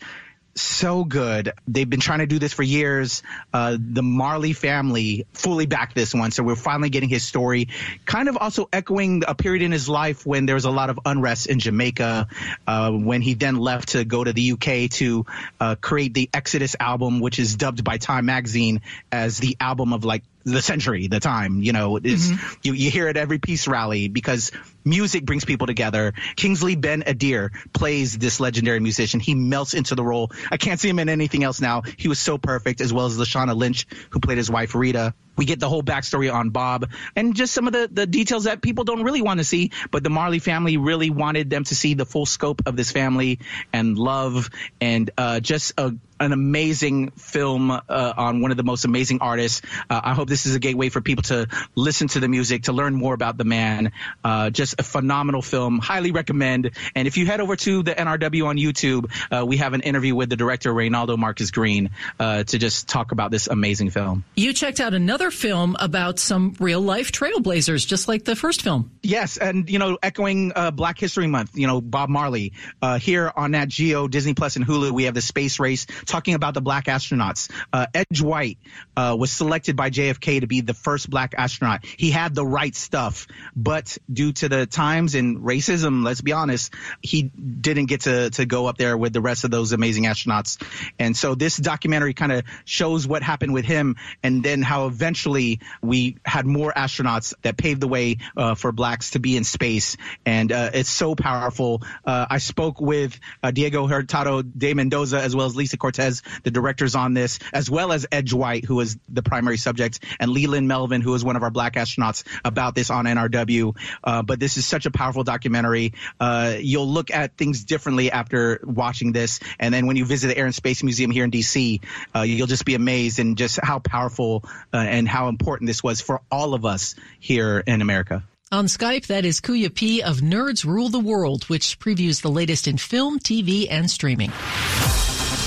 so 0.55 1.05
good. 1.05 1.53
They've 1.67 1.88
been 1.88 2.01
trying 2.01 2.21
to 2.21 2.27
do 2.27 2.38
this 2.38 2.53
for 2.53 2.62
years. 2.62 3.23
Uh, 3.53 3.77
the 3.79 4.03
Marley 4.03 4.53
family 4.53 5.27
fully 5.33 5.67
backed 5.67 5.95
this 5.95 6.15
one, 6.15 6.31
so 6.31 6.43
we're 6.43 6.57
finally 6.57 6.91
getting 6.91 7.09
his 7.09 7.23
story. 7.23 7.69
Kind 8.05 8.29
of 8.29 8.37
also 8.37 8.69
echoing 8.73 9.23
a 9.27 9.35
period 9.35 9.62
in 9.62 9.73
his 9.73 9.88
life 9.88 10.27
when 10.27 10.47
there 10.47 10.55
was 10.55 10.65
a 10.65 10.71
lot 10.71 10.91
of 10.91 11.01
unrest 11.05 11.47
in 11.47 11.59
Jamaica, 11.59 12.29
uh, 12.67 12.91
when 12.91 13.23
he 13.23 13.35
then 13.35 13.57
left 13.57 13.91
to 13.91 14.05
go 14.05 14.23
to 14.23 14.33
the 14.33 14.53
UK 14.53 14.91
to 14.91 15.27
uh, 15.61 15.75
create 15.77 16.15
the 16.15 16.29
Exodus 16.33 16.77
album, 16.79 17.21
which 17.21 17.38
is 17.38 17.57
dubbed 17.57 17.83
by 17.85 17.99
Time 17.99 18.27
Magazine 18.27 18.83
as 19.11 19.38
the 19.38 19.57
album 19.61 19.93
of 19.93 20.05
like 20.05 20.23
the 20.45 20.62
century, 20.62 21.07
the 21.07 21.21
time. 21.21 21.62
You 21.62 21.73
know, 21.73 21.93
mm-hmm. 21.95 22.55
you 22.62 22.73
you 22.75 22.91
hear 22.91 23.09
it 23.09 23.17
every 23.17 23.38
peace 23.38 23.67
rally 23.67 24.09
because 24.09 24.53
music 24.85 25.25
brings 25.25 25.45
people 25.45 25.66
together. 25.66 26.12
Kingsley 26.37 26.77
Ben-Adir 26.77 27.51
plays 27.73 28.16
this 28.18 28.40
legendary 28.40 28.81
musician. 28.81 29.21
He 29.21 29.35
melts 29.35 29.75
into 29.75 29.95
the 29.95 30.05
role. 30.05 30.31
I 30.51 30.57
can't 30.57 30.81
see 30.81 30.88
him 30.88 30.99
in 30.99 31.09
anything 31.09 31.45
else 31.45 31.61
now. 31.61 31.83
He 31.97 32.09
was 32.09 32.18
so 32.18 32.38
perfect, 32.38 32.81
as 32.81 32.92
well 32.92 33.07
as 33.07 33.18
Lashana 33.18 33.57
Lynch, 33.57 33.87
who 34.11 34.21
played 34.21 34.38
his 34.38 34.51
wife 34.51 34.75
Rita. 34.75 35.14
We 35.35 35.47
get 35.47 35.61
the 35.61 35.68
whole 35.68 35.83
backstory 35.83 36.33
on 36.33 36.51
Bob 36.51 36.90
and 37.16 37.35
just 37.35 37.55
some 37.55 37.66
of 37.66 37.73
the, 37.73 37.88
the 37.90 38.07
details 38.07 38.45
that 38.45 38.61
people 38.61 38.85
don't 38.85 39.03
really 39.03 39.23
want 39.23 39.38
to 39.38 39.45
see, 39.45 39.71
but 39.90 40.05
the 40.05 40.11
Marley 40.11 40.38
family 40.38 40.77
really 40.77 41.09
wanted 41.09 41.49
them 41.49 41.64
to 41.64 41.75
see 41.75 41.95
the 41.95 42.05
full 42.05 42.27
scope 42.27 42.62
of 42.66 42.77
this 42.77 42.92
family 42.92 43.38
and 43.73 43.99
love 43.99 44.51
and 44.81 45.11
uh, 45.16 45.40
just 45.40 45.73
a 45.79 45.95
an 46.21 46.33
amazing 46.33 47.11
film 47.12 47.71
uh, 47.71 47.81
on 47.88 48.42
one 48.42 48.53
of 48.53 48.57
the 48.57 48.62
most 48.62 48.85
amazing 48.85 49.18
artists. 49.21 49.61
Uh, 49.90 50.01
I 50.05 50.14
hope 50.14 50.29
this 50.29 50.47
is 50.47 50.55
a 50.55 50.61
gateway 50.61 50.88
for 50.88 51.01
people 51.01 51.23
to 51.25 51.49
listen 51.75 52.07
to 52.09 52.21
the 52.21 52.29
music, 52.29 52.64
to 52.64 52.73
learn 52.73 52.95
more 52.95 53.12
about 53.12 53.37
the 53.37 53.45
man. 53.45 53.90
Uh, 54.23 54.51
just 54.73 54.81
a 54.81 54.91
phenomenal 54.91 55.43
film. 55.43 55.79
Highly 55.79 56.13
recommend. 56.13 56.71
And 56.95 57.07
if 57.09 57.17
you 57.17 57.27
head 57.27 57.41
over 57.41 57.57
to 57.57 57.83
the 57.83 57.95
NRW 57.95 58.47
on 58.47 58.57
YouTube, 58.57 59.11
uh, 59.31 59.45
we 59.45 59.59
have 59.59 59.75
an 59.75 59.83
interview 59.83 60.15
with 60.15 60.31
the 60.31 60.37
director, 60.37 60.73
Reinaldo 60.73 61.17
Marcus 61.17 61.51
Green, 61.51 61.91
uh, 62.19 62.45
to 62.45 62.59
just 62.59 62.89
talk 62.89 63.13
about 63.13 63.31
this 63.31 63.47
amazing 63.49 63.91
film. 63.91 64.25
You 64.35 64.53
checked 64.53 64.81
out 64.81 64.95
another 64.95 65.31
film 65.31 65.77
about 65.79 66.19
some 66.19 66.55
real 66.59 66.81
life 66.81 67.13
trailblazers, 67.13 67.87
just 67.87 68.09
like 68.09 68.25
the 68.25 68.37
first 68.37 68.63
film. 68.63 68.91
Yes. 69.03 69.37
And, 69.37 69.69
you 69.69 69.79
know, 69.79 69.99
echoing 70.03 70.53
uh, 70.55 70.71
Black 70.71 70.99
History 70.99 71.27
Month, 71.27 71.57
you 71.57 71.67
know, 71.67 71.81
Bob 71.81 72.09
Marley. 72.09 72.53
here 73.01 73.31
on 73.35 73.53
Nat 73.53 73.69
Geo, 73.69 74.09
Disney 74.09 74.35
Plus, 74.35 74.57
and 74.57 74.67
Hulu, 74.67 74.93
we 74.93 75.05
have 75.05 75.15
the 75.15 75.21
space 75.21 75.59
race 75.59 75.87
talking 76.07 76.35
about 76.35 76.55
the 76.55 76.61
black 76.61 76.87
astronauts. 76.87 77.51
Uh, 77.73 77.87
Ed 77.95 78.07
Dwight 78.13 78.59
uh, 78.97 79.17
was 79.19 79.31
selected 79.31 79.77
by 79.77 79.91
JFK 79.91 80.41
to 80.41 80.47
be 80.47 80.61
the 80.61 80.75
first 80.75 81.11
black 81.11 81.35
astronaut. 81.37 81.85
He 81.85 82.11
had 82.11 82.35
the 82.35 82.47
right 82.47 82.75
stuff, 82.75 83.27
but 83.55 83.99
due 84.13 84.33
to 84.33 84.49
the 84.49 84.62
times 84.66 85.14
and 85.14 85.38
racism, 85.38 86.05
let's 86.05 86.20
be 86.20 86.33
honest, 86.33 86.72
he 87.01 87.22
didn't 87.22 87.87
get 87.87 88.03
to 88.03 88.31
to 88.31 88.46
go 88.46 88.66
up 88.66 88.79
there 88.79 88.96
with 88.96 89.12
the 89.12 89.20
rest 89.20 89.44
of 89.44 89.51
those 89.51 89.72
amazing 89.72 90.05
astronauts. 90.05 90.62
And 90.98 91.16
so 91.16 91.35
this 91.35 91.57
documentary 91.57 92.14
kind 92.14 92.33
of 92.33 92.44
shows 92.64 93.07
what 93.07 93.22
happened 93.22 93.55
with 93.55 93.64
him, 93.64 93.96
and 94.22 94.42
then 94.42 94.62
how 94.62 94.87
eventually 94.87 95.61
we 95.81 96.16
had 96.25 96.46
more 96.46 96.72
astronauts 96.72 97.35
that 97.42 97.57
paved 97.57 97.81
the 97.81 97.88
way 97.88 98.18
uh, 98.37 98.55
for 98.55 98.72
blacks 98.72 99.11
to 99.11 99.18
be 99.18 99.37
in 99.37 99.44
space. 99.44 99.96
And 100.27 100.53
uh, 100.53 100.70
it's 100.75 100.90
so 100.90 101.14
powerful. 101.14 101.83
Uh, 102.05 102.27
I 102.29 102.38
spoke 102.38 102.81
with 102.81 103.18
uh, 103.42 103.51
Diego 103.51 103.87
Hurtado 103.87 104.42
de 104.42 104.75
Mendoza 104.75 105.20
as 105.20 105.35
well 105.35 105.46
as 105.46 105.57
Lisa 105.57 105.77
Cortés 105.77 106.22
the 106.42 106.51
directors 106.51 106.94
on 106.94 107.14
this, 107.14 107.38
as 107.53 107.70
well 107.70 107.92
as 107.92 108.07
Ed 108.11 108.27
Dwight, 108.27 108.64
who 108.64 108.81
is 108.81 108.98
the 109.09 109.22
primary 109.22 109.57
subject, 109.57 110.01
and 110.18 110.31
Leland 110.31 110.68
Melvin, 110.68 111.01
who 111.01 111.14
is 111.14 111.25
one 111.25 111.37
of 111.37 111.42
our 111.42 111.51
black 111.51 111.75
astronauts, 111.75 112.25
about 112.44 112.75
this 112.75 112.90
on 112.90 113.05
NRW. 113.05 113.77
Uh, 114.03 114.22
but 114.22 114.40
this 114.40 114.52
is 114.57 114.67
such 114.67 114.87
a 114.87 114.91
powerful 114.91 115.25
documentary. 115.25 115.95
Uh, 116.21 116.57
you'll 116.59 116.88
look 116.88 117.11
at 117.11 117.37
things 117.37 117.65
differently 117.65 118.11
after 118.11 118.61
watching 118.65 119.12
this, 119.12 119.41
and 119.59 119.73
then 119.73 119.87
when 119.87 119.97
you 119.97 120.05
visit 120.05 120.29
the 120.29 120.37
Air 120.37 120.47
and 120.47 120.55
Space 120.55 120.83
Museum 120.83 121.11
here 121.11 121.25
in 121.25 121.31
DC, 121.31 121.81
uh, 122.15 122.21
you'll 122.21 122.47
just 122.47 122.65
be 122.65 122.75
amazed 122.75 123.19
in 123.19 123.37
just 123.37 123.59
how 123.62 123.79
powerful 123.79 124.45
uh, 124.73 124.79
and 124.79 125.09
how 125.09 125.29
important 125.29 125.67
this 125.69 125.83
was 125.83 126.01
for 126.01 126.21
all 126.31 126.55
of 126.55 126.65
us 126.65 126.95
here 127.21 127.62
in 127.67 127.81
America. 127.83 128.23
On 128.51 128.67
Skype, 128.67 129.07
that 129.07 129.25
is 129.25 129.41
Kuya 129.41 129.75
P 129.75 130.03
of 130.03 130.19
Nerds 130.19 130.67
Rule 130.67 130.91
the 130.91 131.01
World, 131.01 131.45
which 131.45 131.79
previews 131.79 132.21
the 132.21 132.31
latest 132.31 132.69
in 132.69 132.77
film, 132.77 133.19
TV, 133.19 133.67
and 133.71 133.91
streaming. 133.91 134.31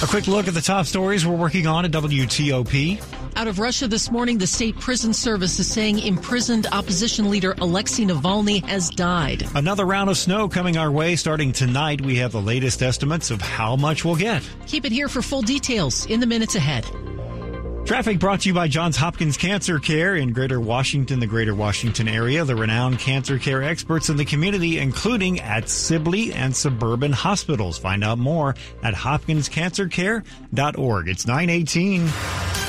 A 0.02 0.08
quick 0.08 0.28
look 0.28 0.48
at 0.48 0.56
the 0.56 0.62
top 0.62 0.88
stories 0.88 1.26
we're 1.26 1.36
working 1.36 1.68
on 1.68 1.86
at 1.86 1.92
WTOP. 1.92 3.25
Out 3.38 3.50
of 3.50 3.60
Russia 3.60 3.86
this 3.86 4.10
morning, 4.10 4.38
the 4.38 4.48
state 4.48 4.80
prison 4.80 5.14
service 5.14 5.60
is 5.60 5.70
saying 5.70 6.00
imprisoned 6.00 6.68
opposition 6.72 7.30
leader 7.30 7.54
Alexei 7.58 8.06
Navalny 8.06 8.66
has 8.66 8.90
died. 8.90 9.46
Another 9.56 9.86
round 9.86 10.10
of 10.10 10.18
snow 10.18 10.48
coming 10.48 10.78
our 10.78 10.90
way 10.90 11.18
starting 11.18 11.52
tonight. 11.52 12.00
We 12.00 12.16
have 12.18 12.32
the 12.32 12.42
latest 12.42 12.82
estimates 12.82 13.32
of 13.32 13.42
how 13.42 13.76
much 13.76 14.06
we'll 14.06 14.16
get. 14.16 14.42
Keep 14.68 14.86
it 14.86 14.94
here 14.94 15.10
for 15.10 15.22
full 15.22 15.42
details 15.42 16.06
in 16.06 16.22
the 16.22 16.26
minutes 16.26 16.56
ahead. 16.56 16.86
Traffic 17.86 18.20
brought 18.20 18.40
to 18.42 18.50
you 18.50 18.56
by 18.56 18.68
Johns 18.70 18.96
Hopkins 18.96 19.36
Cancer 19.36 19.80
Care 19.80 20.16
in 20.16 20.32
Greater 20.32 20.62
Washington, 20.62 21.20
the 21.20 21.28
Greater 21.28 21.54
Washington 21.54 22.08
area. 22.08 22.46
The 22.46 22.56
renowned 22.56 23.00
cancer 23.00 23.38
care 23.38 23.62
experts 23.62 24.10
in 24.10 24.16
the 24.16 24.24
community, 24.24 24.80
including 24.80 25.42
at 25.42 25.68
Sibley 25.68 26.32
and 26.32 26.56
suburban 26.56 27.12
hospitals. 27.12 27.78
Find 27.78 28.02
out 28.02 28.18
more 28.18 28.56
at 28.82 28.94
hopkinscancercare.org. 28.94 31.10
It's 31.10 31.28
918. 31.28 32.65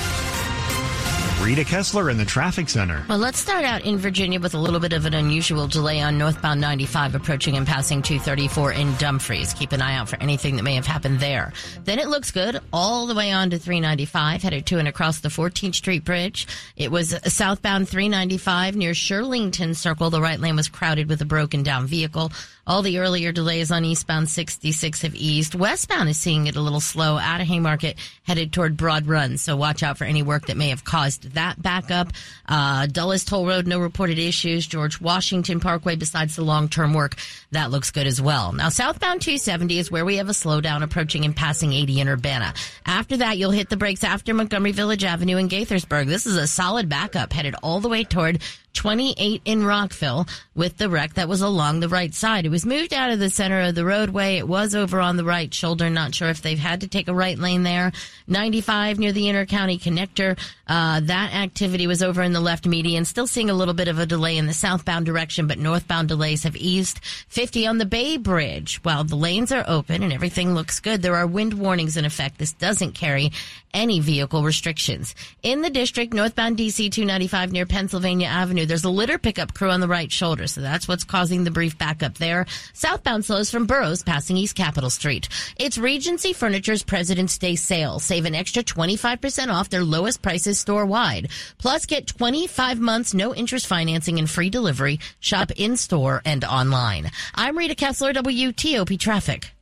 Rita 1.46 1.62
Kessler 1.62 2.11
in 2.11 2.16
the 2.16 2.24
traffic 2.24 2.68
center. 2.68 3.04
Well, 3.09 3.18
let's 3.18 3.38
start 3.38 3.64
out 3.64 3.85
in 3.85 3.98
Virginia 3.98 4.40
with 4.40 4.54
a 4.54 4.59
little 4.59 4.80
bit 4.80 4.92
of 4.92 5.06
an 5.06 5.14
unusual 5.14 5.68
delay 5.68 6.00
on 6.00 6.18
northbound 6.18 6.61
95 6.61 7.14
approaching 7.14 7.56
and 7.56 7.64
passing 7.64 8.02
234 8.02 8.72
in 8.72 8.92
Dumfries. 8.96 9.54
Keep 9.54 9.70
an 9.70 9.80
eye 9.80 9.94
out 9.94 10.09
for 10.09 10.20
anything 10.20 10.56
that 10.56 10.64
may 10.64 10.74
have 10.74 10.87
happened 10.87 11.20
there. 11.20 11.52
Then 11.85 12.00
it 12.00 12.09
looks 12.09 12.32
good 12.32 12.59
all 12.72 13.06
the 13.06 13.14
way 13.14 13.30
on 13.30 13.50
to 13.50 13.61
395, 13.61 14.42
headed 14.42 14.66
to 14.66 14.78
and 14.80 14.88
across 14.88 15.20
the 15.20 15.28
14th 15.28 15.76
Street 15.76 16.04
Bridge. 16.04 16.48
It 16.74 16.90
was 16.90 17.14
southbound 17.32 17.88
395 17.88 18.74
near 18.74 18.90
Shirlington 18.90 19.76
Circle. 19.76 20.11
The 20.11 20.20
right 20.20 20.40
lane 20.40 20.56
was 20.56 20.66
crowded 20.66 21.09
with 21.09 21.20
a 21.20 21.26
broken 21.26 21.62
down 21.62 21.87
vehicle. 21.87 22.32
All 22.68 22.83
the 22.83 22.98
earlier 22.98 23.31
delays 23.31 23.70
on 23.70 23.85
eastbound 23.85 24.29
66 24.29 25.02
have 25.02 25.14
eased. 25.14 25.55
Westbound 25.55 26.09
is 26.09 26.16
seeing 26.16 26.48
it 26.48 26.57
a 26.57 26.61
little 26.61 26.81
slow 26.81 27.16
out 27.16 27.40
of 27.40 27.46
Haymarket 27.46 27.96
headed 28.24 28.52
toward 28.52 28.76
Broad 28.76 29.07
Run. 29.07 29.38
So 29.38 29.55
watch 29.55 29.85
out 29.85 29.98
for 29.98 30.05
any 30.05 30.24
work 30.24 30.46
that 30.46 30.57
may 30.57 30.70
have 30.70 30.83
caused 30.83 31.35
that 31.35 31.62
backup. 31.62 32.09
Uh, 32.48 32.87
Dulles 32.87 33.24
Toll 33.24 33.46
Road, 33.46 33.68
no 33.68 33.79
reported 33.79 34.18
issues. 34.18 34.66
George 34.66 35.00
Washington 35.00 35.61
Parkway, 35.61 35.94
besides 35.94 36.35
the 36.35 36.42
long-term 36.42 36.92
work, 36.92 37.14
that 37.52 37.70
looks 37.70 37.92
good 37.92 38.09
as 38.09 38.20
well. 38.20 38.52
Now 38.52 38.68
southbound 38.68 39.22
270 39.22 39.79
is 39.79 39.90
where 39.92 40.05
we 40.05 40.16
have 40.16 40.29
a 40.29 40.33
slowdown 40.33 40.83
approaching 40.83 41.24
and 41.24 41.37
passing 41.37 41.72
80 41.72 42.00
in 42.00 42.09
Urbana. 42.09 42.52
After 42.85 43.18
that, 43.18 43.38
you'll 43.38 43.52
hit 43.52 43.68
the 43.70 43.76
brakes 43.76 44.02
after 44.02 44.35
Montgomery 44.35 44.72
Village 44.72 45.05
Avenue 45.05 45.37
in 45.37 45.48
Gaithersburg. 45.48 46.09
This 46.09 46.26
is 46.26 46.37
a 46.37 46.48
solid 46.48 46.88
backup 46.88 47.33
headed 47.33 47.55
all 47.62 47.79
the 47.79 47.88
way 47.88 48.02
toward 48.02 48.40
28 48.76 49.42
in 49.44 49.64
Rockville 49.64 50.26
with 50.54 50.76
the 50.76 50.88
wreck 50.88 51.14
that 51.14 51.28
was 51.28 51.40
along 51.40 51.80
the 51.80 51.88
right 51.88 52.14
side. 52.14 52.46
It 52.46 52.50
was 52.50 52.66
moved 52.66 52.92
out 52.92 53.10
of 53.10 53.18
the 53.18 53.30
center 53.30 53.62
of 53.62 53.74
the 53.74 53.84
roadway. 53.84 54.36
It 54.36 54.46
was 54.46 54.74
over 54.74 55.00
on 55.00 55.16
the 55.16 55.24
right 55.24 55.52
shoulder. 55.52 55.90
Not 55.90 56.14
sure 56.14 56.28
if 56.28 56.42
they've 56.42 56.58
had 56.58 56.82
to 56.82 56.88
take 56.88 57.08
a 57.08 57.14
right 57.14 57.38
lane 57.38 57.62
there. 57.62 57.92
95 58.28 58.98
near 58.98 59.12
the 59.12 59.24
intercounty 59.24 59.80
connector. 59.80 60.38
Uh, 60.68 61.00
that 61.00 61.32
activity 61.32 61.86
was 61.86 62.02
over 62.02 62.22
in 62.22 62.32
the 62.32 62.40
left 62.40 62.66
median. 62.66 63.04
Still 63.04 63.26
seeing 63.26 63.50
a 63.50 63.54
little 63.54 63.74
bit 63.74 63.88
of 63.88 63.98
a 63.98 64.06
delay 64.06 64.36
in 64.36 64.46
the 64.46 64.52
southbound 64.52 65.06
direction, 65.06 65.46
but 65.46 65.58
northbound 65.58 66.08
delays 66.08 66.42
have 66.42 66.56
eased. 66.56 67.00
50 67.28 67.66
on 67.66 67.78
the 67.78 67.86
Bay 67.86 68.16
Bridge. 68.18 68.80
While 68.82 69.04
the 69.04 69.16
lanes 69.16 69.52
are 69.52 69.64
open 69.66 70.02
and 70.02 70.12
everything 70.12 70.54
looks 70.54 70.80
good, 70.80 71.02
there 71.02 71.16
are 71.16 71.26
wind 71.26 71.54
warnings 71.54 71.96
in 71.96 72.04
effect. 72.04 72.38
This 72.38 72.52
doesn't 72.52 72.92
carry 72.92 73.32
any 73.72 74.00
vehicle 74.00 74.42
restrictions. 74.42 75.14
In 75.42 75.60
the 75.62 75.70
district, 75.70 76.14
northbound 76.14 76.56
DC 76.56 76.90
295 76.90 77.52
near 77.52 77.66
Pennsylvania 77.66 78.26
Avenue, 78.26 78.65
there's 78.66 78.85
a 78.85 78.90
litter 78.90 79.18
pickup 79.18 79.55
crew 79.55 79.70
on 79.70 79.81
the 79.81 79.88
right 79.88 80.11
shoulder, 80.11 80.46
so 80.46 80.61
that's 80.61 80.87
what's 80.87 81.05
causing 81.05 81.44
the 81.44 81.50
brief 81.50 81.79
backup 81.79 82.18
there. 82.18 82.46
Southbound 82.72 83.24
slows 83.24 83.50
from 83.50 83.66
Burroughs 83.66 84.02
passing 84.02 84.37
East 84.37 84.57
Capitol 84.57 84.90
Street. 84.90 85.29
It's 85.59 85.79
Regency 85.79 86.33
Furniture's 86.33 86.83
President's 86.83 87.38
Day 87.38 87.57
sale. 87.57 87.98
Save 87.98 88.24
an 88.24 88.35
extra 88.35 88.62
25% 88.62 89.48
off 89.48 89.70
their 89.70 89.85
lowest 89.85 90.22
prices 90.22 90.59
store 90.59 90.87
wide. 90.87 91.31
Plus 91.59 91.87
get 91.87 92.07
25 92.07 92.81
months 92.81 93.14
no 93.14 93.35
interest 93.35 93.66
financing 93.66 94.18
and 94.18 94.29
free 94.29 94.50
delivery. 94.50 95.00
Shop 95.20 95.50
in 95.57 95.76
store 95.76 96.22
and 96.24 96.44
online. 96.44 97.11
I'm 97.35 97.57
Rita 97.57 97.74
Kessler, 97.74 98.12
WTOP 98.12 98.98
Traffic. 98.98 99.52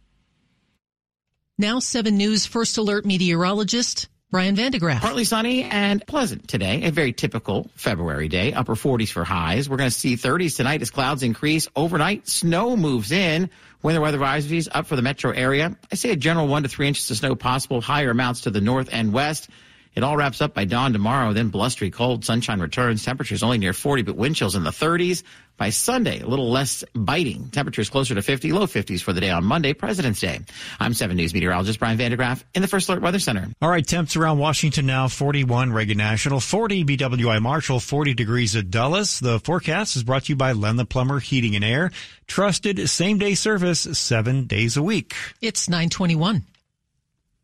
Now 1.58 1.78
7 1.78 2.16
News 2.16 2.46
First 2.46 2.78
Alert 2.78 3.06
meteorologist 3.06 4.08
Brian 4.34 4.56
van 4.56 4.72
de 4.72 4.80
Graaff. 4.80 5.00
Partly 5.00 5.22
sunny 5.22 5.62
and 5.62 6.04
pleasant 6.08 6.48
today. 6.48 6.82
A 6.82 6.90
very 6.90 7.12
typical 7.12 7.70
February 7.76 8.26
day. 8.26 8.52
Upper 8.52 8.74
40s 8.74 9.12
for 9.12 9.22
highs. 9.22 9.68
We're 9.68 9.76
going 9.76 9.90
to 9.90 9.96
see 9.96 10.16
30s 10.16 10.56
tonight 10.56 10.82
as 10.82 10.90
clouds 10.90 11.22
increase. 11.22 11.68
Overnight, 11.76 12.26
snow 12.26 12.76
moves 12.76 13.12
in. 13.12 13.48
Winter 13.84 14.00
weather 14.00 14.18
advisories 14.18 14.66
up 14.72 14.86
for 14.86 14.96
the 14.96 15.02
metro 15.02 15.30
area. 15.30 15.76
I 15.92 15.94
say 15.94 16.10
a 16.10 16.16
general 16.16 16.48
one 16.48 16.64
to 16.64 16.68
three 16.68 16.88
inches 16.88 17.08
of 17.12 17.18
snow 17.18 17.36
possible. 17.36 17.80
Higher 17.80 18.10
amounts 18.10 18.40
to 18.40 18.50
the 18.50 18.60
north 18.60 18.88
and 18.90 19.12
west. 19.12 19.48
It 19.94 20.02
all 20.02 20.16
wraps 20.16 20.40
up 20.40 20.54
by 20.54 20.64
dawn 20.64 20.92
tomorrow, 20.92 21.32
then 21.32 21.48
blustery 21.48 21.90
cold. 21.90 22.24
Sunshine 22.24 22.60
returns. 22.60 23.04
Temperatures 23.04 23.42
only 23.42 23.58
near 23.58 23.72
40, 23.72 24.02
but 24.02 24.16
wind 24.16 24.36
chills 24.36 24.56
in 24.56 24.64
the 24.64 24.70
30s. 24.70 25.22
By 25.56 25.70
Sunday, 25.70 26.20
a 26.20 26.26
little 26.26 26.50
less 26.50 26.82
biting. 26.96 27.48
Temperatures 27.50 27.88
closer 27.88 28.16
to 28.16 28.22
50, 28.22 28.50
low 28.50 28.66
50s 28.66 29.00
for 29.00 29.12
the 29.12 29.20
day 29.20 29.30
on 29.30 29.44
Monday, 29.44 29.72
President's 29.72 30.20
Day. 30.20 30.40
I'm 30.80 30.94
7 30.94 31.16
News 31.16 31.32
meteorologist 31.32 31.78
Brian 31.78 31.96
van 31.96 32.10
de 32.10 32.16
Graaff 32.16 32.42
in 32.54 32.62
the 32.62 32.66
First 32.66 32.88
Alert 32.88 33.02
Weather 33.02 33.20
Center. 33.20 33.46
All 33.62 33.70
right, 33.70 33.86
temps 33.86 34.16
around 34.16 34.38
Washington 34.38 34.86
now 34.86 35.06
41 35.06 35.72
Reagan 35.72 35.96
National, 35.96 36.40
40 36.40 36.84
BWI 36.84 37.40
Marshall, 37.40 37.78
40 37.78 38.14
degrees 38.14 38.56
at 38.56 38.70
Dulles. 38.70 39.20
The 39.20 39.38
forecast 39.38 39.94
is 39.94 40.02
brought 40.02 40.24
to 40.24 40.32
you 40.32 40.36
by 40.36 40.52
Len 40.52 40.74
the 40.74 40.84
Plumber 40.84 41.20
Heating 41.20 41.54
and 41.54 41.64
Air. 41.64 41.92
Trusted 42.26 42.90
same 42.90 43.18
day 43.18 43.36
service 43.36 43.80
seven 43.96 44.46
days 44.46 44.76
a 44.76 44.82
week. 44.82 45.14
It's 45.40 45.68
921. 45.68 46.42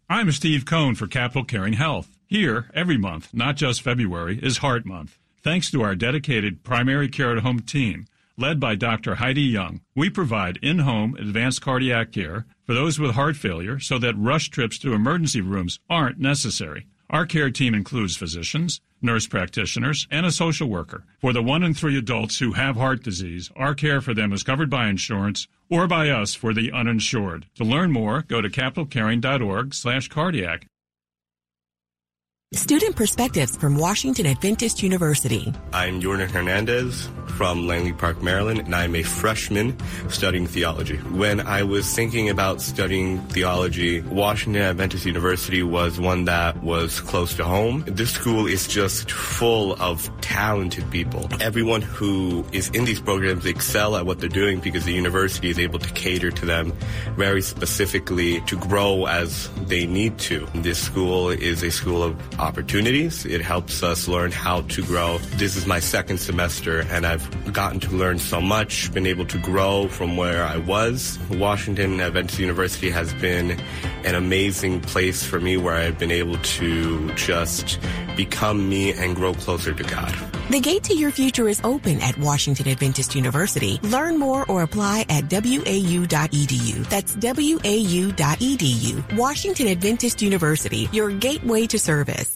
I'm 0.08 0.32
Steve 0.32 0.66
Cone 0.66 0.96
for 0.96 1.06
Capital 1.06 1.44
Caring 1.44 1.74
Health. 1.74 2.08
Here, 2.30 2.70
every 2.74 2.96
month, 2.96 3.34
not 3.34 3.56
just 3.56 3.82
February, 3.82 4.38
is 4.40 4.58
Heart 4.58 4.86
Month. 4.86 5.18
Thanks 5.42 5.68
to 5.72 5.82
our 5.82 5.96
dedicated 5.96 6.62
primary 6.62 7.08
care 7.08 7.36
at 7.36 7.42
home 7.42 7.58
team, 7.58 8.06
led 8.36 8.60
by 8.60 8.76
Dr. 8.76 9.16
Heidi 9.16 9.42
Young, 9.42 9.80
we 9.96 10.10
provide 10.10 10.56
in 10.62 10.78
home 10.78 11.16
advanced 11.16 11.60
cardiac 11.60 12.12
care 12.12 12.46
for 12.64 12.72
those 12.72 13.00
with 13.00 13.16
heart 13.16 13.34
failure 13.34 13.80
so 13.80 13.98
that 13.98 14.16
rush 14.16 14.48
trips 14.48 14.78
to 14.78 14.92
emergency 14.92 15.40
rooms 15.40 15.80
aren't 15.90 16.20
necessary. 16.20 16.86
Our 17.10 17.26
care 17.26 17.50
team 17.50 17.74
includes 17.74 18.16
physicians, 18.16 18.80
nurse 19.02 19.26
practitioners, 19.26 20.06
and 20.08 20.24
a 20.24 20.30
social 20.30 20.68
worker. 20.68 21.02
For 21.18 21.32
the 21.32 21.42
one 21.42 21.64
in 21.64 21.74
three 21.74 21.98
adults 21.98 22.38
who 22.38 22.52
have 22.52 22.76
heart 22.76 23.02
disease, 23.02 23.50
our 23.56 23.74
care 23.74 24.00
for 24.00 24.14
them 24.14 24.32
is 24.32 24.44
covered 24.44 24.70
by 24.70 24.86
insurance 24.86 25.48
or 25.68 25.88
by 25.88 26.10
us 26.10 26.36
for 26.36 26.54
the 26.54 26.70
uninsured. 26.70 27.46
To 27.56 27.64
learn 27.64 27.90
more, 27.90 28.22
go 28.22 28.40
to 28.40 28.48
capitalcaring.org 28.48 29.74
slash 29.74 30.06
cardiac. 30.06 30.68
Student 32.52 32.96
Perspectives 32.96 33.56
from 33.56 33.76
Washington 33.76 34.26
Adventist 34.26 34.82
University. 34.82 35.54
I'm 35.72 36.00
Jordan 36.00 36.28
Hernandez 36.28 37.08
from 37.28 37.68
Langley 37.68 37.92
Park, 37.92 38.24
Maryland, 38.24 38.58
and 38.58 38.74
I'm 38.74 38.96
a 38.96 39.04
freshman 39.04 39.78
studying 40.08 40.48
theology. 40.48 40.96
When 40.96 41.38
I 41.40 41.62
was 41.62 41.94
thinking 41.94 42.28
about 42.28 42.60
studying 42.60 43.20
theology, 43.28 44.00
Washington 44.00 44.62
Adventist 44.62 45.06
University 45.06 45.62
was 45.62 46.00
one 46.00 46.24
that 46.24 46.60
was 46.60 47.00
close 47.00 47.36
to 47.36 47.44
home. 47.44 47.84
This 47.86 48.10
school 48.10 48.48
is 48.48 48.66
just 48.66 49.12
full 49.12 49.80
of 49.80 50.10
talented 50.20 50.90
people. 50.90 51.28
Everyone 51.40 51.82
who 51.82 52.44
is 52.50 52.68
in 52.70 52.84
these 52.84 53.00
programs 53.00 53.46
excel 53.46 53.94
at 53.94 54.06
what 54.06 54.18
they're 54.18 54.28
doing 54.28 54.58
because 54.58 54.84
the 54.84 54.92
university 54.92 55.50
is 55.50 55.58
able 55.60 55.78
to 55.78 55.92
cater 55.94 56.32
to 56.32 56.46
them 56.46 56.72
very 57.16 57.42
specifically 57.42 58.40
to 58.42 58.56
grow 58.56 59.06
as 59.06 59.48
they 59.66 59.86
need 59.86 60.18
to. 60.18 60.48
This 60.56 60.82
school 60.82 61.30
is 61.30 61.62
a 61.62 61.70
school 61.70 62.02
of 62.02 62.16
opportunities. 62.40 63.26
It 63.26 63.42
helps 63.42 63.82
us 63.82 64.08
learn 64.08 64.32
how 64.32 64.62
to 64.62 64.82
grow. 64.82 65.18
This 65.36 65.56
is 65.56 65.66
my 65.66 65.78
second 65.78 66.18
semester 66.18 66.80
and 66.90 67.06
I've 67.06 67.52
gotten 67.52 67.80
to 67.80 67.90
learn 67.90 68.18
so 68.18 68.40
much, 68.40 68.92
been 68.92 69.06
able 69.06 69.26
to 69.26 69.38
grow 69.38 69.88
from 69.88 70.16
where 70.16 70.44
I 70.44 70.56
was. 70.56 71.18
Washington 71.30 72.00
Adventist 72.00 72.38
University 72.38 72.90
has 72.90 73.12
been 73.14 73.60
an 74.04 74.14
amazing 74.14 74.80
place 74.80 75.22
for 75.22 75.40
me 75.40 75.56
where 75.56 75.74
I've 75.74 75.98
been 75.98 76.10
able 76.10 76.38
to 76.38 77.12
just 77.14 77.78
become 78.16 78.68
me 78.68 78.92
and 78.92 79.14
grow 79.14 79.34
closer 79.34 79.72
to 79.72 79.82
God. 79.82 80.14
The 80.50 80.60
gate 80.60 80.82
to 80.84 80.94
your 80.94 81.12
future 81.12 81.48
is 81.48 81.60
open 81.62 82.00
at 82.00 82.18
Washington 82.18 82.68
Adventist 82.68 83.14
University. 83.14 83.78
Learn 83.84 84.18
more 84.18 84.44
or 84.46 84.62
apply 84.62 85.06
at 85.08 85.30
wau.edu. 85.30 86.88
That's 86.88 87.14
wau.edu. 87.14 89.16
Washington 89.16 89.68
Adventist 89.68 90.22
University, 90.22 90.88
your 90.90 91.12
gateway 91.12 91.68
to 91.68 91.78
service. 91.78 92.29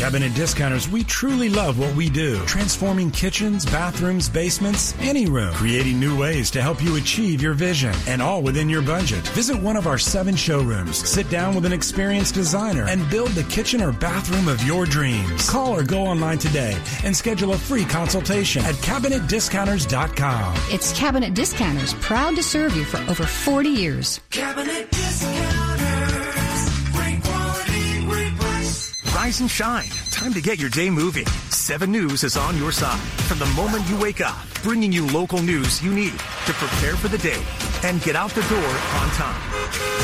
At 0.00 0.04
Cabinet 0.04 0.34
Discounters, 0.34 0.88
we 0.88 1.04
truly 1.04 1.50
love 1.50 1.78
what 1.78 1.94
we 1.94 2.08
do. 2.08 2.42
Transforming 2.46 3.10
kitchens, 3.10 3.66
bathrooms, 3.66 4.30
basements, 4.30 4.94
any 5.00 5.26
room. 5.26 5.52
Creating 5.52 6.00
new 6.00 6.18
ways 6.18 6.50
to 6.52 6.62
help 6.62 6.82
you 6.82 6.96
achieve 6.96 7.42
your 7.42 7.52
vision. 7.52 7.94
And 8.06 8.22
all 8.22 8.40
within 8.40 8.70
your 8.70 8.80
budget. 8.80 9.26
Visit 9.28 9.60
one 9.60 9.76
of 9.76 9.86
our 9.86 9.98
seven 9.98 10.36
showrooms. 10.36 10.96
Sit 10.96 11.28
down 11.28 11.54
with 11.54 11.66
an 11.66 11.74
experienced 11.74 12.34
designer 12.34 12.86
and 12.88 13.10
build 13.10 13.28
the 13.30 13.44
kitchen 13.44 13.82
or 13.82 13.92
bathroom 13.92 14.48
of 14.48 14.62
your 14.64 14.86
dreams. 14.86 15.48
Call 15.50 15.76
or 15.76 15.82
go 15.82 16.00
online 16.00 16.38
today 16.38 16.78
and 17.04 17.14
schedule 17.14 17.52
a 17.52 17.58
free 17.58 17.84
consultation 17.84 18.64
at 18.64 18.76
CabinetDiscounters.com. 18.76 20.54
It's 20.70 20.98
Cabinet 20.98 21.34
Discounters, 21.34 21.92
proud 21.94 22.36
to 22.36 22.42
serve 22.42 22.74
you 22.74 22.86
for 22.86 22.98
over 23.10 23.24
40 23.24 23.68
years. 23.68 24.18
Cabinet 24.30 24.90
Discounters. 24.90 25.59
Rise 29.30 29.40
and 29.40 29.48
shine. 29.48 29.88
Time 30.10 30.34
to 30.34 30.40
get 30.40 30.58
your 30.58 30.70
day 30.70 30.90
moving. 30.90 31.24
7 31.50 31.88
News 31.88 32.24
is 32.24 32.36
on 32.36 32.56
your 32.56 32.72
side 32.72 32.98
from 33.28 33.38
the 33.38 33.46
moment 33.54 33.88
you 33.88 33.96
wake 33.96 34.20
up, 34.20 34.36
bringing 34.64 34.90
you 34.90 35.06
local 35.06 35.40
news 35.40 35.80
you 35.84 35.94
need 35.94 36.18
to 36.46 36.52
prepare 36.54 36.96
for 36.96 37.06
the 37.06 37.18
day 37.18 37.40
and 37.84 38.02
get 38.02 38.16
out 38.16 38.30
the 38.30 38.42
door 38.48 38.58
on 38.58 39.10
time. 39.10 39.40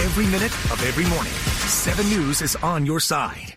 Every 0.05 0.27
minute 0.27 0.55
of 0.71 0.81
every 0.87 1.07
morning, 1.07 1.33
7 1.67 2.09
News 2.09 2.41
is 2.41 2.55
on 2.63 2.87
your 2.87 3.01
side. 3.01 3.57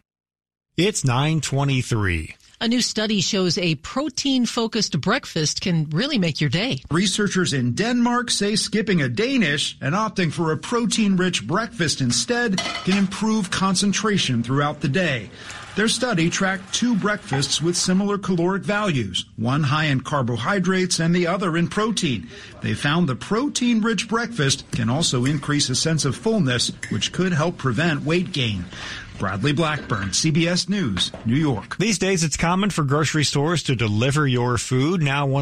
It's 0.76 1.06
923. 1.06 2.34
A 2.62 2.68
new 2.68 2.82
study 2.82 3.22
shows 3.22 3.58
a 3.58 3.76
protein 3.76 4.46
focused 4.46 5.00
breakfast 5.00 5.62
can 5.62 5.88
really 5.92 6.18
make 6.18 6.42
your 6.42 6.50
day. 6.50 6.82
Researchers 6.92 7.54
in 7.54 7.74
Denmark 7.74 8.30
say 8.30 8.58
skipping 8.58 9.02
a 9.02 9.08
Danish 9.08 9.78
and 9.80 9.96
opting 9.96 10.30
for 10.30 10.52
a 10.52 10.58
protein 10.58 11.16
rich 11.16 11.48
breakfast 11.48 12.02
instead 12.02 12.58
can 12.84 12.98
improve 12.98 13.50
concentration 13.50 14.44
throughout 14.44 14.82
the 14.82 14.90
day. 14.90 15.30
Their 15.80 15.88
study 15.88 16.30
tracked 16.30 16.74
two 16.74 16.94
breakfasts 16.94 17.62
with 17.62 17.78
similar 17.78 18.18
caloric 18.18 18.63
values, 18.63 19.24
one 19.38 19.63
high 19.63 19.86
in 19.86 20.02
carbohydrates 20.02 21.00
and 21.00 21.15
the 21.15 21.28
other 21.28 21.56
in 21.56 21.70
protein. 21.70 22.28
They 22.62 22.74
found 22.74 23.08
the 23.08 23.15
protein 23.15 23.80
rich 23.80 24.10
breakfast 24.10 24.70
can 24.74 24.89
also 24.89 25.24
increase 25.24 25.70
a 25.70 25.76
sense 25.76 26.04
of 26.04 26.18
fullness, 26.18 26.74
which 26.89 27.13
could 27.13 27.32
help 27.32 27.58
prevent 27.58 28.04
weight 28.04 28.34
gain. 28.34 28.65
Bradley 29.20 29.52
Blackburn, 29.52 30.10
CBS 30.10 30.70
News, 30.70 31.12
New 31.26 31.36
York. 31.36 31.78
These 31.78 32.00
days, 32.00 32.24
it's 32.24 32.38
common 32.38 32.70
for 32.70 32.86
grocery 32.86 33.26
stores 33.26 33.63
to 33.63 33.76
deliver 33.76 34.26
your 34.26 34.58
food. 34.58 35.02
Now, 35.04 35.28
one 35.28 35.38